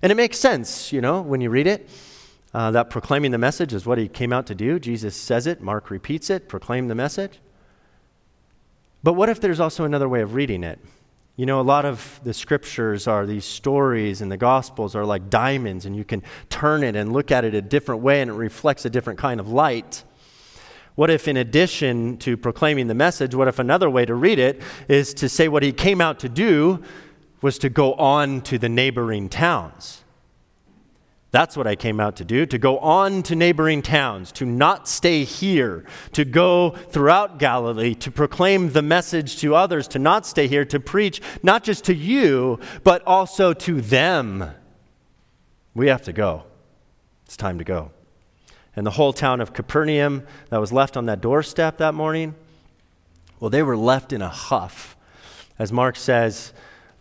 And 0.02 0.10
it 0.10 0.16
makes 0.16 0.38
sense, 0.38 0.92
you 0.92 1.00
know, 1.00 1.20
when 1.22 1.40
you 1.40 1.50
read 1.50 1.66
it. 1.66 1.88
Uh, 2.54 2.70
that 2.70 2.88
proclaiming 2.88 3.32
the 3.32 3.38
message 3.38 3.74
is 3.74 3.84
what 3.84 3.98
he 3.98 4.08
came 4.08 4.32
out 4.32 4.46
to 4.46 4.54
do. 4.54 4.78
Jesus 4.78 5.14
says 5.14 5.46
it, 5.46 5.60
Mark 5.60 5.90
repeats 5.90 6.30
it, 6.30 6.48
proclaim 6.48 6.88
the 6.88 6.94
message. 6.94 7.40
But 9.04 9.12
what 9.12 9.28
if 9.28 9.38
there's 9.38 9.60
also 9.60 9.84
another 9.84 10.08
way 10.08 10.22
of 10.22 10.32
reading 10.32 10.64
it? 10.64 10.78
You 11.36 11.44
know, 11.44 11.60
a 11.60 11.62
lot 11.62 11.84
of 11.84 12.20
the 12.24 12.32
scriptures 12.32 13.06
are 13.06 13.26
these 13.26 13.44
stories, 13.44 14.22
and 14.22 14.32
the 14.32 14.38
gospels 14.38 14.96
are 14.96 15.04
like 15.04 15.28
diamonds, 15.28 15.84
and 15.84 15.94
you 15.94 16.04
can 16.04 16.22
turn 16.48 16.82
it 16.82 16.96
and 16.96 17.12
look 17.12 17.30
at 17.30 17.44
it 17.44 17.54
a 17.54 17.60
different 17.60 18.00
way, 18.00 18.22
and 18.22 18.30
it 18.30 18.34
reflects 18.34 18.86
a 18.86 18.90
different 18.90 19.18
kind 19.18 19.40
of 19.40 19.48
light. 19.48 20.04
What 20.94 21.10
if, 21.10 21.28
in 21.28 21.36
addition 21.36 22.16
to 22.18 22.38
proclaiming 22.38 22.86
the 22.86 22.94
message, 22.94 23.34
what 23.34 23.46
if 23.46 23.58
another 23.58 23.90
way 23.90 24.06
to 24.06 24.14
read 24.14 24.38
it 24.38 24.62
is 24.88 25.12
to 25.14 25.28
say 25.28 25.48
what 25.48 25.62
he 25.62 25.72
came 25.72 26.00
out 26.00 26.20
to 26.20 26.30
do 26.30 26.82
was 27.42 27.58
to 27.58 27.68
go 27.68 27.92
on 27.94 28.40
to 28.42 28.58
the 28.58 28.70
neighboring 28.70 29.28
towns? 29.28 30.03
That's 31.34 31.56
what 31.56 31.66
I 31.66 31.74
came 31.74 31.98
out 31.98 32.14
to 32.18 32.24
do 32.24 32.46
to 32.46 32.58
go 32.58 32.78
on 32.78 33.24
to 33.24 33.34
neighboring 33.34 33.82
towns, 33.82 34.30
to 34.34 34.46
not 34.46 34.86
stay 34.86 35.24
here, 35.24 35.84
to 36.12 36.24
go 36.24 36.70
throughout 36.70 37.40
Galilee, 37.40 37.96
to 37.96 38.12
proclaim 38.12 38.70
the 38.70 38.82
message 38.82 39.38
to 39.38 39.56
others, 39.56 39.88
to 39.88 39.98
not 39.98 40.26
stay 40.26 40.46
here, 40.46 40.64
to 40.66 40.78
preach 40.78 41.20
not 41.42 41.64
just 41.64 41.82
to 41.86 41.92
you, 41.92 42.60
but 42.84 43.04
also 43.04 43.52
to 43.52 43.80
them. 43.80 44.48
We 45.74 45.88
have 45.88 46.02
to 46.02 46.12
go. 46.12 46.44
It's 47.24 47.36
time 47.36 47.58
to 47.58 47.64
go. 47.64 47.90
And 48.76 48.86
the 48.86 48.92
whole 48.92 49.12
town 49.12 49.40
of 49.40 49.52
Capernaum 49.52 50.24
that 50.50 50.60
was 50.60 50.72
left 50.72 50.96
on 50.96 51.06
that 51.06 51.20
doorstep 51.20 51.78
that 51.78 51.94
morning, 51.94 52.36
well, 53.40 53.50
they 53.50 53.64
were 53.64 53.76
left 53.76 54.12
in 54.12 54.22
a 54.22 54.28
huff. 54.28 54.96
As 55.58 55.72
Mark 55.72 55.96
says, 55.96 56.52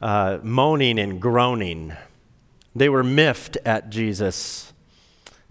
uh, 0.01 0.39
moaning 0.41 0.97
and 0.97 1.21
groaning. 1.21 1.95
They 2.75 2.89
were 2.89 3.03
miffed 3.03 3.57
at 3.65 3.89
Jesus 3.89 4.73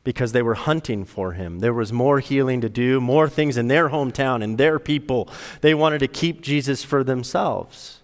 because 0.05 0.33
they 0.33 0.43
were 0.43 0.55
hunting 0.55 1.05
for 1.05 1.33
him. 1.33 1.61
There 1.61 1.75
was 1.75 1.93
more 1.93 2.19
healing 2.19 2.61
to 2.61 2.69
do, 2.69 3.01
more 3.01 3.29
things 3.29 3.57
in 3.57 3.69
their 3.69 3.91
hometown 3.91 4.43
and 4.43 4.59
their 4.59 4.79
people. 4.79 5.29
They 5.61 5.75
wanted 5.75 6.01
to 6.01 6.09
keep 6.09 6.41
Jesus 6.41 6.83
for 6.83 7.05
themselves. 7.05 8.01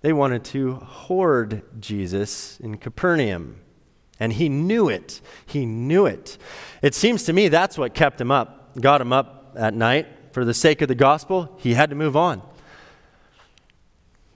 They 0.00 0.12
wanted 0.12 0.44
to 0.44 0.74
hoard 0.74 1.62
Jesus 1.80 2.58
in 2.60 2.78
Capernaum. 2.78 3.60
And 4.20 4.32
he 4.32 4.48
knew 4.48 4.88
it. 4.88 5.20
He 5.46 5.66
knew 5.66 6.06
it. 6.06 6.38
It 6.82 6.94
seems 6.94 7.24
to 7.24 7.32
me 7.32 7.48
that's 7.48 7.76
what 7.76 7.94
kept 7.94 8.20
him 8.20 8.30
up, 8.30 8.80
got 8.80 9.00
him 9.00 9.12
up 9.12 9.54
at 9.56 9.74
night. 9.74 10.06
For 10.32 10.44
the 10.44 10.54
sake 10.54 10.82
of 10.82 10.88
the 10.88 10.94
gospel, 10.94 11.56
he 11.58 11.74
had 11.74 11.90
to 11.90 11.96
move 11.96 12.16
on. 12.16 12.42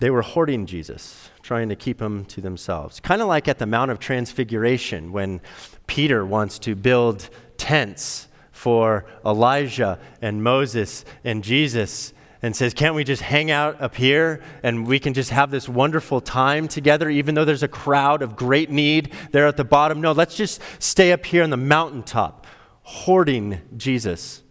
They 0.03 0.11
were 0.11 0.23
hoarding 0.23 0.67
Jesus 0.67 1.31
trying 1.43 1.69
to 1.69 1.77
keep 1.77 2.03
him 2.03 2.25
to 2.25 2.41
themselves. 2.41 2.99
Kind 2.99 3.23
of 3.23 3.29
like 3.29 3.47
at 3.47 3.61
the 3.61 3.67
Mount 3.67 3.93
of 3.93 4.01
Transfiguration 4.01 5.13
when 5.13 5.41
Peter 5.87 6.27
wants 6.27 6.59
to 6.59 6.75
build 6.75 7.31
tents 7.57 8.27
for 8.51 9.05
Elijah 9.25 10.01
and 10.21 10.43
Moses 10.43 11.05
and 11.23 11.45
Jesus 11.45 12.13
and 12.43 12.57
says, 12.57 12.75
Can't 12.75 12.97
we 12.97 13.05
just 13.05 13.23
hang 13.23 13.53
out 13.53 13.81
up 13.81 13.95
here 13.95 14.43
and 14.65 14.89
we 14.89 14.99
can 14.99 15.15
just 15.15 15.31
have 15.31 15.53
this 15.53 15.69
wonderful 15.69 16.21
time 16.21 16.67
together, 16.67 17.09
even 17.09 17.37
though 17.37 17.45
there's 17.45 17.63
a 17.63 17.69
crowd 17.69 18.23
of 18.23 18.35
great 18.35 18.73
need 18.73 19.13
there 19.31 19.47
at 19.47 19.57
the 19.57 19.63
bottom? 19.63 20.01
No, 20.01 20.11
let's 20.11 20.35
just 20.35 20.61
stay 20.81 21.13
up 21.13 21.25
here 21.25 21.45
on 21.45 21.51
the 21.51 21.57
mountaintop, 21.57 22.45
hoarding 22.83 23.61
Jesus. 23.77 24.42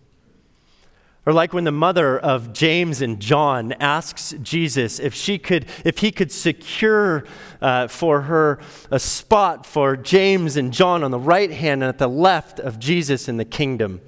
Or 1.25 1.33
like 1.33 1.53
when 1.53 1.65
the 1.65 1.71
mother 1.71 2.17
of 2.17 2.51
James 2.51 3.01
and 3.01 3.19
John 3.19 3.73
asks 3.73 4.33
Jesus 4.41 4.99
if 4.99 5.13
she 5.13 5.37
could, 5.37 5.67
if 5.85 5.99
he 5.99 6.11
could 6.11 6.31
secure 6.31 7.25
uh, 7.61 7.87
for 7.87 8.21
her 8.21 8.59
a 8.89 8.99
spot 8.99 9.65
for 9.65 9.95
James 9.95 10.57
and 10.57 10.73
John 10.73 11.03
on 11.03 11.11
the 11.11 11.19
right 11.19 11.51
hand 11.51 11.83
and 11.83 11.89
at 11.89 11.99
the 11.99 12.07
left 12.07 12.59
of 12.59 12.79
Jesus 12.79 13.27
in 13.27 13.37
the 13.37 13.45
kingdom, 13.45 14.01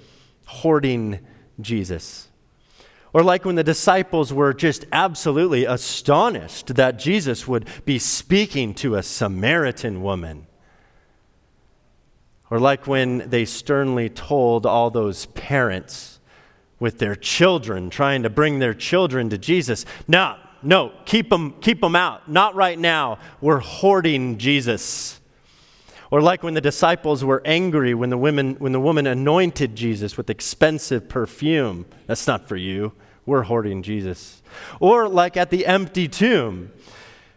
hoarding 0.46 1.20
Jesus. 1.62 2.30
Or 3.14 3.22
like 3.22 3.46
when 3.46 3.56
the 3.56 3.64
disciples 3.64 4.34
were 4.34 4.52
just 4.52 4.86
absolutely 4.92 5.66
astonished 5.66 6.74
that 6.76 6.98
Jesus 6.98 7.48
would 7.48 7.68
be 7.86 8.00
speaking 8.00 8.74
to 8.76 8.96
a 8.96 9.04
Samaritan 9.04 10.02
woman. 10.02 10.48
Or 12.50 12.60
like 12.60 12.88
when 12.88 13.30
they 13.30 13.46
sternly 13.46 14.10
told 14.10 14.66
all 14.66 14.90
those 14.90 15.28
parents 15.28 16.13
with 16.84 16.98
their 16.98 17.16
children, 17.16 17.90
trying 17.90 18.24
to 18.24 18.30
bring 18.30 18.60
their 18.60 18.74
children 18.74 19.30
to 19.30 19.38
Jesus. 19.38 19.86
No, 20.06 20.36
no, 20.62 20.92
keep 21.06 21.30
them, 21.30 21.54
keep 21.62 21.80
them 21.80 21.96
out. 21.96 22.30
Not 22.30 22.56
right 22.56 22.78
now. 22.78 23.20
We're 23.40 23.60
hoarding 23.60 24.38
Jesus. 24.38 25.22
Or 26.12 26.22
like 26.22 26.44
when 26.44 26.56
the 26.56 26.60
disciples 26.60 27.24
were 27.24 27.42
angry 27.46 27.94
when 27.94 28.10
the, 28.10 28.18
women, 28.18 28.56
when 28.56 28.74
the 28.74 28.82
woman 28.82 29.08
anointed 29.08 29.78
Jesus 29.78 30.18
with 30.18 30.30
expensive 30.30 31.08
perfume. 31.08 31.86
That's 32.06 32.28
not 32.28 32.50
for 32.50 32.58
you. 32.58 32.92
We're 33.26 33.44
hoarding 33.44 33.82
Jesus. 33.82 34.44
Or 34.82 35.08
like 35.08 35.38
at 35.38 35.52
the 35.52 35.66
empty 35.66 36.10
tomb 36.10 36.74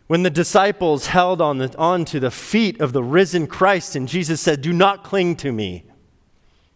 when 0.08 0.24
the 0.24 0.30
disciples 0.30 1.06
held 1.06 1.40
on, 1.40 1.58
the, 1.58 1.78
on 1.78 2.04
to 2.06 2.18
the 2.18 2.32
feet 2.32 2.80
of 2.80 2.92
the 2.92 3.04
risen 3.04 3.46
Christ 3.46 3.94
and 3.94 4.08
Jesus 4.08 4.40
said, 4.40 4.60
Do 4.60 4.72
not 4.72 5.04
cling 5.04 5.36
to 5.36 5.52
me. 5.52 5.84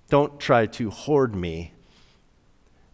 Don't 0.08 0.38
try 0.38 0.66
to 0.66 0.90
hoard 0.90 1.34
me. 1.34 1.72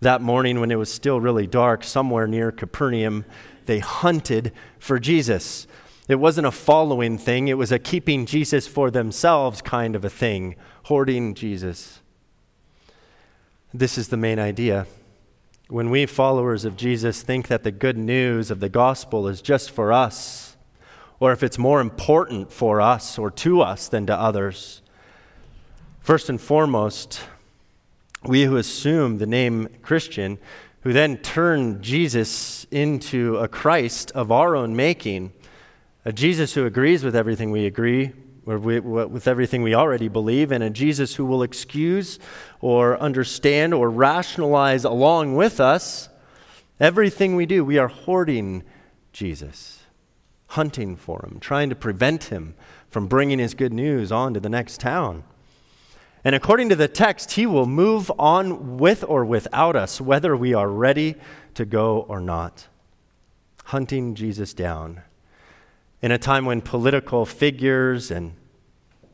That 0.00 0.20
morning, 0.20 0.60
when 0.60 0.70
it 0.70 0.76
was 0.76 0.92
still 0.92 1.20
really 1.20 1.46
dark, 1.46 1.82
somewhere 1.82 2.26
near 2.26 2.52
Capernaum, 2.52 3.24
they 3.64 3.78
hunted 3.78 4.52
for 4.78 4.98
Jesus. 4.98 5.66
It 6.08 6.16
wasn't 6.16 6.46
a 6.46 6.52
following 6.52 7.18
thing, 7.18 7.48
it 7.48 7.58
was 7.58 7.72
a 7.72 7.78
keeping 7.78 8.26
Jesus 8.26 8.68
for 8.68 8.90
themselves 8.90 9.62
kind 9.62 9.96
of 9.96 10.04
a 10.04 10.10
thing, 10.10 10.54
hoarding 10.84 11.34
Jesus. 11.34 12.00
This 13.74 13.98
is 13.98 14.08
the 14.08 14.16
main 14.16 14.38
idea. 14.38 14.86
When 15.68 15.90
we 15.90 16.06
followers 16.06 16.64
of 16.64 16.76
Jesus 16.76 17.22
think 17.22 17.48
that 17.48 17.64
the 17.64 17.72
good 17.72 17.98
news 17.98 18.52
of 18.52 18.60
the 18.60 18.68
gospel 18.68 19.26
is 19.26 19.42
just 19.42 19.70
for 19.70 19.92
us, 19.92 20.56
or 21.18 21.32
if 21.32 21.42
it's 21.42 21.58
more 21.58 21.80
important 21.80 22.52
for 22.52 22.80
us 22.80 23.18
or 23.18 23.30
to 23.30 23.62
us 23.62 23.88
than 23.88 24.06
to 24.06 24.14
others. 24.14 24.82
First 26.00 26.28
and 26.28 26.40
foremost, 26.40 27.22
we 28.28 28.44
who 28.44 28.56
assume 28.56 29.18
the 29.18 29.26
name 29.26 29.68
Christian, 29.82 30.38
who 30.80 30.92
then 30.92 31.16
turn 31.18 31.82
Jesus 31.82 32.66
into 32.70 33.36
a 33.36 33.48
Christ 33.48 34.10
of 34.12 34.30
our 34.30 34.54
own 34.54 34.76
making, 34.76 35.32
a 36.04 36.12
Jesus 36.12 36.54
who 36.54 36.66
agrees 36.66 37.04
with 37.04 37.16
everything 37.16 37.50
we 37.50 37.66
agree, 37.66 38.12
with 38.44 39.26
everything 39.26 39.62
we 39.62 39.74
already 39.74 40.08
believe, 40.08 40.52
and 40.52 40.62
a 40.62 40.70
Jesus 40.70 41.16
who 41.16 41.24
will 41.24 41.42
excuse 41.42 42.20
or 42.60 42.96
understand 42.98 43.74
or 43.74 43.90
rationalize 43.90 44.84
along 44.84 45.34
with 45.34 45.58
us 45.58 46.08
everything 46.78 47.34
we 47.34 47.46
do. 47.46 47.64
We 47.64 47.78
are 47.78 47.88
hoarding 47.88 48.62
Jesus, 49.12 49.80
hunting 50.48 50.94
for 50.94 51.24
him, 51.26 51.38
trying 51.40 51.70
to 51.70 51.74
prevent 51.74 52.24
him 52.24 52.54
from 52.88 53.08
bringing 53.08 53.40
his 53.40 53.54
good 53.54 53.72
news 53.72 54.12
on 54.12 54.34
to 54.34 54.40
the 54.40 54.48
next 54.48 54.80
town. 54.80 55.24
And 56.26 56.34
according 56.34 56.70
to 56.70 56.74
the 56.74 56.88
text, 56.88 57.34
he 57.34 57.46
will 57.46 57.66
move 57.66 58.10
on 58.18 58.78
with 58.78 59.04
or 59.06 59.24
without 59.24 59.76
us, 59.76 60.00
whether 60.00 60.36
we 60.36 60.54
are 60.54 60.68
ready 60.68 61.14
to 61.54 61.64
go 61.64 62.00
or 62.08 62.20
not. 62.20 62.66
Hunting 63.66 64.16
Jesus 64.16 64.52
down. 64.52 65.02
In 66.02 66.10
a 66.10 66.18
time 66.18 66.44
when 66.44 66.62
political 66.62 67.26
figures 67.26 68.10
and 68.10 68.34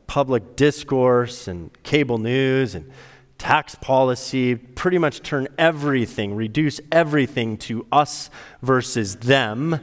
public 0.07 0.55
discourse 0.55 1.47
and 1.47 1.69
cable 1.83 2.17
news 2.17 2.73
and 2.73 2.91
tax 3.37 3.75
policy 3.75 4.55
pretty 4.55 4.97
much 4.97 5.21
turn 5.21 5.47
everything, 5.55 6.35
reduce 6.35 6.81
everything 6.91 7.57
to 7.57 7.85
us 7.91 8.31
versus 8.63 9.17
them. 9.17 9.79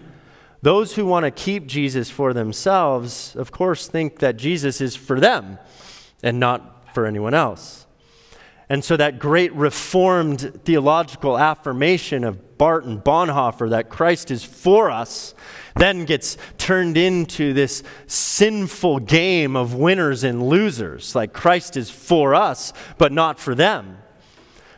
Those 0.63 0.97
who 0.97 1.07
want 1.07 1.27
to 1.27 1.31
keep 1.31 1.69
Jesus 1.69 2.11
for 2.11 2.33
themselves, 2.33 3.37
of 3.37 3.53
course, 3.53 3.87
think 3.87 4.19
that 4.19 4.37
Jesus 4.37 4.81
is 4.81 4.97
for 4.97 5.21
them 5.21 5.61
and 6.25 6.41
not 6.41 6.80
for 6.95 7.07
anyone 7.07 7.35
else. 7.35 7.87
And 8.69 8.85
so 8.85 8.97
that 8.97 9.19
great 9.19 9.53
reformed 9.55 10.61
theological 10.65 11.37
affirmation 11.37 12.23
of 12.23 12.57
Barth 12.57 12.85
and 12.85 13.03
Bonhoeffer 13.03 13.71
that 13.71 13.89
Christ 13.89 14.31
is 14.31 14.45
for 14.45 14.91
us 14.91 15.35
then 15.77 16.05
gets 16.05 16.37
turned 16.59 16.97
into 16.97 17.53
this 17.53 17.83
sinful 18.07 19.01
game 19.01 19.57
of 19.57 19.75
winners 19.75 20.25
and 20.25 20.49
losers. 20.49 21.15
Like 21.15 21.33
Christ 21.33 21.77
is 21.77 21.91
for 21.91 22.35
us, 22.35 22.73
but 22.99 23.13
not 23.13 23.41
for 23.41 23.55
them. 23.55 23.99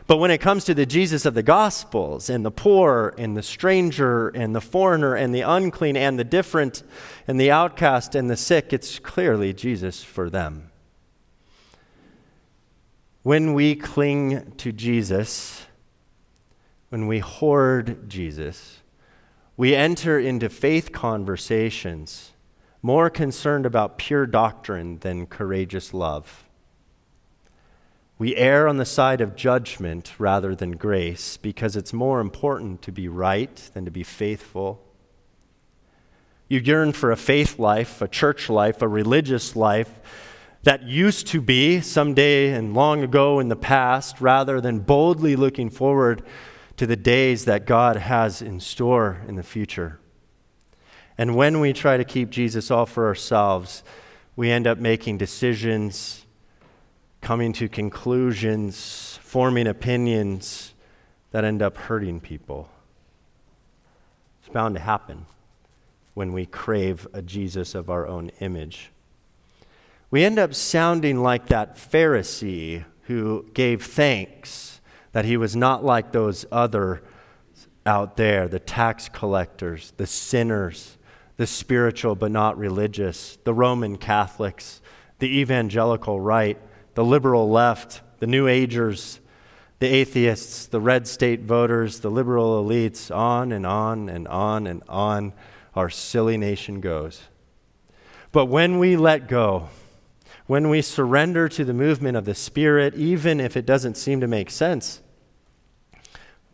But 0.07 0.17
when 0.17 0.31
it 0.31 0.39
comes 0.39 0.65
to 0.65 0.73
the 0.73 0.85
Jesus 0.85 1.25
of 1.25 1.33
the 1.33 1.43
Gospels 1.43 2.29
and 2.29 2.43
the 2.43 2.51
poor 2.51 3.13
and 3.17 3.37
the 3.37 3.43
stranger 3.43 4.29
and 4.29 4.55
the 4.55 4.61
foreigner 4.61 5.15
and 5.15 5.33
the 5.33 5.41
unclean 5.41 5.95
and 5.95 6.19
the 6.19 6.25
different 6.25 6.83
and 7.27 7.39
the 7.39 7.51
outcast 7.51 8.15
and 8.15 8.29
the 8.29 8.35
sick, 8.35 8.73
it's 8.73 8.99
clearly 8.99 9.53
Jesus 9.53 10.03
for 10.03 10.29
them. 10.29 10.71
When 13.23 13.53
we 13.53 13.75
cling 13.75 14.51
to 14.57 14.73
Jesus, 14.73 15.65
when 16.89 17.07
we 17.07 17.19
hoard 17.19 18.09
Jesus, 18.09 18.81
we 19.55 19.73
enter 19.73 20.19
into 20.19 20.49
faith 20.49 20.91
conversations 20.91 22.33
more 22.81 23.09
concerned 23.09 23.65
about 23.65 23.97
pure 23.97 24.25
doctrine 24.25 24.99
than 24.99 25.25
courageous 25.25 25.93
love. 25.93 26.43
We 28.17 28.35
err 28.35 28.67
on 28.67 28.75
the 28.75 28.83
side 28.83 29.21
of 29.21 29.37
judgment 29.37 30.19
rather 30.19 30.53
than 30.53 30.71
grace 30.71 31.37
because 31.37 31.77
it's 31.77 31.93
more 31.93 32.19
important 32.19 32.81
to 32.81 32.91
be 32.91 33.07
right 33.07 33.55
than 33.73 33.85
to 33.85 33.91
be 33.91 34.03
faithful. 34.03 34.83
You 36.49 36.59
yearn 36.59 36.91
for 36.91 37.09
a 37.09 37.15
faith 37.15 37.57
life, 37.57 38.01
a 38.01 38.07
church 38.09 38.49
life, 38.49 38.81
a 38.81 38.87
religious 38.89 39.55
life 39.55 40.01
that 40.63 40.83
used 40.83 41.27
to 41.27 41.41
be 41.41 41.81
someday 41.81 42.51
and 42.51 42.73
long 42.73 43.03
ago 43.03 43.39
in 43.39 43.49
the 43.49 43.55
past, 43.55 44.21
rather 44.21 44.61
than 44.61 44.79
boldly 44.79 45.35
looking 45.35 45.69
forward 45.69 46.23
to 46.77 46.87
the 46.87 46.95
days 46.95 47.45
that 47.45 47.65
God 47.65 47.97
has 47.97 48.41
in 48.41 48.59
store 48.59 49.21
in 49.27 49.35
the 49.35 49.43
future. 49.43 49.99
And 51.17 51.35
when 51.35 51.59
we 51.59 51.73
try 51.73 51.97
to 51.97 52.03
keep 52.03 52.29
Jesus 52.29 52.71
all 52.71 52.85
for 52.85 53.07
ourselves, 53.07 53.83
we 54.35 54.49
end 54.49 54.65
up 54.65 54.79
making 54.79 55.17
decisions, 55.17 56.25
coming 57.21 57.53
to 57.53 57.67
conclusions, 57.69 59.19
forming 59.21 59.67
opinions 59.67 60.73
that 61.31 61.43
end 61.43 61.61
up 61.61 61.77
hurting 61.77 62.19
people. 62.21 62.69
It's 64.39 64.51
bound 64.51 64.75
to 64.75 64.81
happen 64.81 65.25
when 66.13 66.31
we 66.31 66.45
crave 66.45 67.05
a 67.13 67.21
Jesus 67.21 67.75
of 67.75 67.89
our 67.89 68.07
own 68.07 68.31
image 68.39 68.91
we 70.13 70.23
end 70.23 70.37
up 70.37 70.53
sounding 70.53 71.23
like 71.23 71.47
that 71.47 71.75
Pharisee 71.75 72.85
who 73.07 73.43
gave 73.55 73.83
thanks 73.83 74.79
that 75.11 75.25
he 75.25 75.35
was 75.35 75.55
not 75.55 75.83
like 75.83 76.11
those 76.11 76.45
other 76.51 77.01
out 77.83 78.15
there, 78.15 78.47
the 78.47 78.59
tax 78.59 79.09
collectors, 79.09 79.91
the 79.97 80.05
sinners, 80.05 80.99
the 81.37 81.47
spiritual 81.47 82.13
but 82.13 82.29
not 82.29 82.55
religious, 82.59 83.39
the 83.43 83.55
Roman 83.55 83.97
Catholics, 83.97 84.83
the 85.17 85.39
evangelical 85.39 86.19
right, 86.19 86.59
the 86.93 87.03
liberal 87.03 87.49
left, 87.49 88.01
the 88.19 88.27
New 88.27 88.47
Agers, 88.47 89.19
the 89.79 89.87
atheists, 89.87 90.67
the 90.67 90.79
red 90.79 91.07
state 91.07 91.41
voters, 91.41 92.01
the 92.01 92.11
liberal 92.11 92.63
elites, 92.63 93.09
on 93.09 93.51
and 93.51 93.65
on 93.65 94.09
and 94.09 94.27
on 94.27 94.67
and 94.67 94.83
on 94.87 95.33
our 95.75 95.89
silly 95.89 96.37
nation 96.37 96.81
goes. 96.81 97.23
But 98.31 98.45
when 98.45 98.77
we 98.77 98.95
let 98.95 99.27
go, 99.27 99.69
when 100.53 100.69
we 100.69 100.83
surrender 100.83 101.49
to 101.49 101.65
the 101.65 101.73
movement 101.73 102.15
of 102.15 102.25
the 102.25 102.35
Spirit, 102.35 102.93
even 102.93 103.39
if 103.39 103.57
it 103.57 103.65
doesn't 103.65 103.97
seem 103.97 104.21
to 104.21 104.27
make 104.27 104.51
sense, 104.51 105.01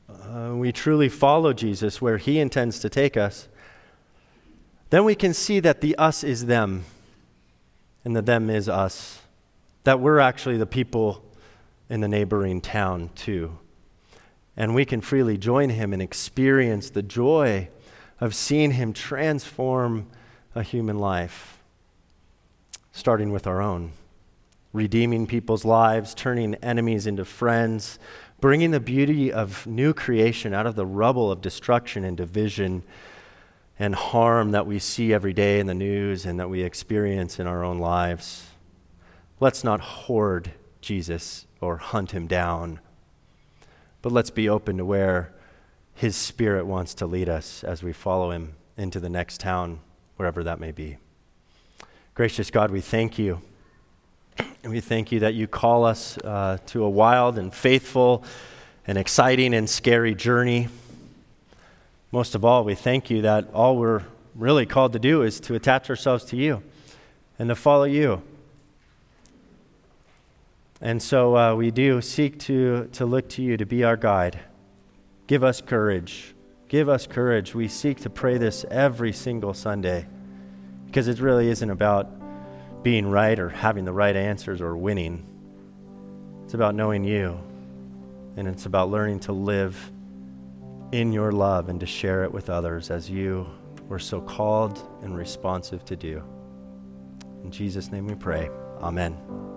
uh, 0.07 0.53
we 0.55 0.71
truly 0.71 1.09
follow 1.09 1.51
Jesus 1.51 2.01
where 2.01 2.15
He 2.17 2.39
intends 2.39 2.79
to 2.79 2.87
take 2.87 3.17
us, 3.17 3.49
then 4.89 5.03
we 5.03 5.15
can 5.15 5.33
see 5.33 5.59
that 5.59 5.81
the 5.81 5.97
us 5.97 6.23
is 6.23 6.45
them 6.45 6.85
and 8.05 8.15
the 8.15 8.21
them 8.21 8.49
is 8.49 8.69
us. 8.69 9.21
That 9.83 9.99
we're 9.99 10.19
actually 10.19 10.55
the 10.55 10.65
people 10.65 11.21
in 11.89 11.99
the 11.99 12.07
neighboring 12.07 12.61
town 12.61 13.09
too. 13.15 13.59
And 14.55 14.73
we 14.73 14.85
can 14.85 15.01
freely 15.01 15.37
join 15.37 15.71
Him 15.71 15.91
and 15.91 16.01
experience 16.01 16.89
the 16.89 17.03
joy 17.03 17.67
of 18.21 18.33
seeing 18.33 18.71
Him 18.71 18.93
transform 18.93 20.07
a 20.55 20.63
human 20.63 20.99
life 20.99 21.58
starting 22.91 23.31
with 23.31 23.47
our 23.47 23.61
own, 23.61 23.91
redeeming 24.73 25.27
people's 25.27 25.65
lives, 25.65 26.13
turning 26.13 26.55
enemies 26.55 27.07
into 27.07 27.25
friends, 27.25 27.99
bringing 28.39 28.71
the 28.71 28.79
beauty 28.79 29.31
of 29.31 29.67
new 29.67 29.93
creation 29.93 30.53
out 30.53 30.65
of 30.65 30.75
the 30.75 30.85
rubble 30.85 31.31
of 31.31 31.41
destruction 31.41 32.03
and 32.03 32.17
division 32.17 32.83
and 33.77 33.95
harm 33.95 34.51
that 34.51 34.67
we 34.67 34.77
see 34.77 35.13
every 35.13 35.33
day 35.33 35.59
in 35.59 35.67
the 35.67 35.73
news 35.73 36.25
and 36.25 36.39
that 36.39 36.49
we 36.49 36.63
experience 36.63 37.39
in 37.39 37.47
our 37.47 37.63
own 37.63 37.79
lives. 37.79 38.47
Let's 39.39 39.63
not 39.63 39.79
hoard 39.79 40.51
Jesus 40.81 41.45
or 41.61 41.77
hunt 41.77 42.11
him 42.11 42.27
down, 42.27 42.79
but 44.01 44.11
let's 44.11 44.29
be 44.29 44.49
open 44.49 44.77
to 44.77 44.85
where 44.85 45.33
his 45.93 46.15
spirit 46.15 46.65
wants 46.65 46.93
to 46.95 47.05
lead 47.05 47.29
us 47.29 47.63
as 47.63 47.83
we 47.83 47.93
follow 47.93 48.31
him 48.31 48.55
into 48.77 48.99
the 48.99 49.09
next 49.09 49.39
town, 49.41 49.79
wherever 50.15 50.43
that 50.43 50.59
may 50.59 50.71
be. 50.71 50.97
Gracious 52.19 52.51
God, 52.51 52.69
we 52.69 52.81
thank 52.81 53.17
you. 53.17 53.39
We 54.65 54.81
thank 54.81 55.13
you 55.13 55.21
that 55.21 55.35
you 55.35 55.47
call 55.47 55.85
us 55.85 56.17
uh, 56.17 56.57
to 56.65 56.83
a 56.83 56.89
wild 56.89 57.37
and 57.37 57.53
faithful 57.53 58.25
and 58.85 58.97
exciting 58.97 59.53
and 59.53 59.69
scary 59.69 60.13
journey. 60.15 60.67
Most 62.11 62.35
of 62.35 62.43
all, 62.43 62.65
we 62.65 62.75
thank 62.75 63.09
you 63.09 63.21
that 63.21 63.47
all 63.53 63.77
we're 63.77 64.03
really 64.35 64.65
called 64.65 64.91
to 64.91 64.99
do 64.99 65.21
is 65.21 65.39
to 65.39 65.55
attach 65.55 65.89
ourselves 65.89 66.25
to 66.25 66.35
you 66.35 66.61
and 67.39 67.47
to 67.47 67.55
follow 67.55 67.85
you. 67.85 68.21
And 70.81 71.01
so 71.01 71.37
uh, 71.37 71.55
we 71.55 71.71
do 71.71 72.01
seek 72.01 72.37
to, 72.39 72.89
to 72.91 73.05
look 73.05 73.29
to 73.29 73.41
you 73.41 73.55
to 73.55 73.65
be 73.65 73.85
our 73.85 73.95
guide. 73.95 74.41
Give 75.27 75.41
us 75.41 75.61
courage. 75.61 76.35
Give 76.67 76.89
us 76.89 77.07
courage. 77.07 77.55
We 77.55 77.69
seek 77.69 78.01
to 78.01 78.09
pray 78.09 78.37
this 78.37 78.65
every 78.69 79.13
single 79.13 79.53
Sunday. 79.53 80.05
Because 80.89 81.07
it 81.07 81.19
really 81.19 81.49
isn't 81.49 81.69
about 81.69 82.09
being 82.81 83.05
right 83.05 83.37
or 83.37 83.49
having 83.49 83.85
the 83.85 83.93
right 83.93 84.15
answers 84.15 84.59
or 84.59 84.75
winning. 84.75 85.23
It's 86.45 86.55
about 86.55 86.73
knowing 86.73 87.03
you. 87.03 87.39
And 88.37 88.47
it's 88.47 88.65
about 88.65 88.89
learning 88.89 89.19
to 89.21 89.31
live 89.31 89.91
in 90.91 91.13
your 91.13 91.31
love 91.31 91.69
and 91.69 91.79
to 91.79 91.85
share 91.85 92.23
it 92.23 92.31
with 92.31 92.49
others 92.49 92.89
as 92.89 93.07
you 93.07 93.45
were 93.87 93.99
so 93.99 94.19
called 94.19 94.81
and 95.03 95.15
responsive 95.15 95.85
to 95.85 95.95
do. 95.95 96.23
In 97.43 97.51
Jesus' 97.51 97.91
name 97.91 98.07
we 98.07 98.15
pray. 98.15 98.49
Amen. 98.81 99.48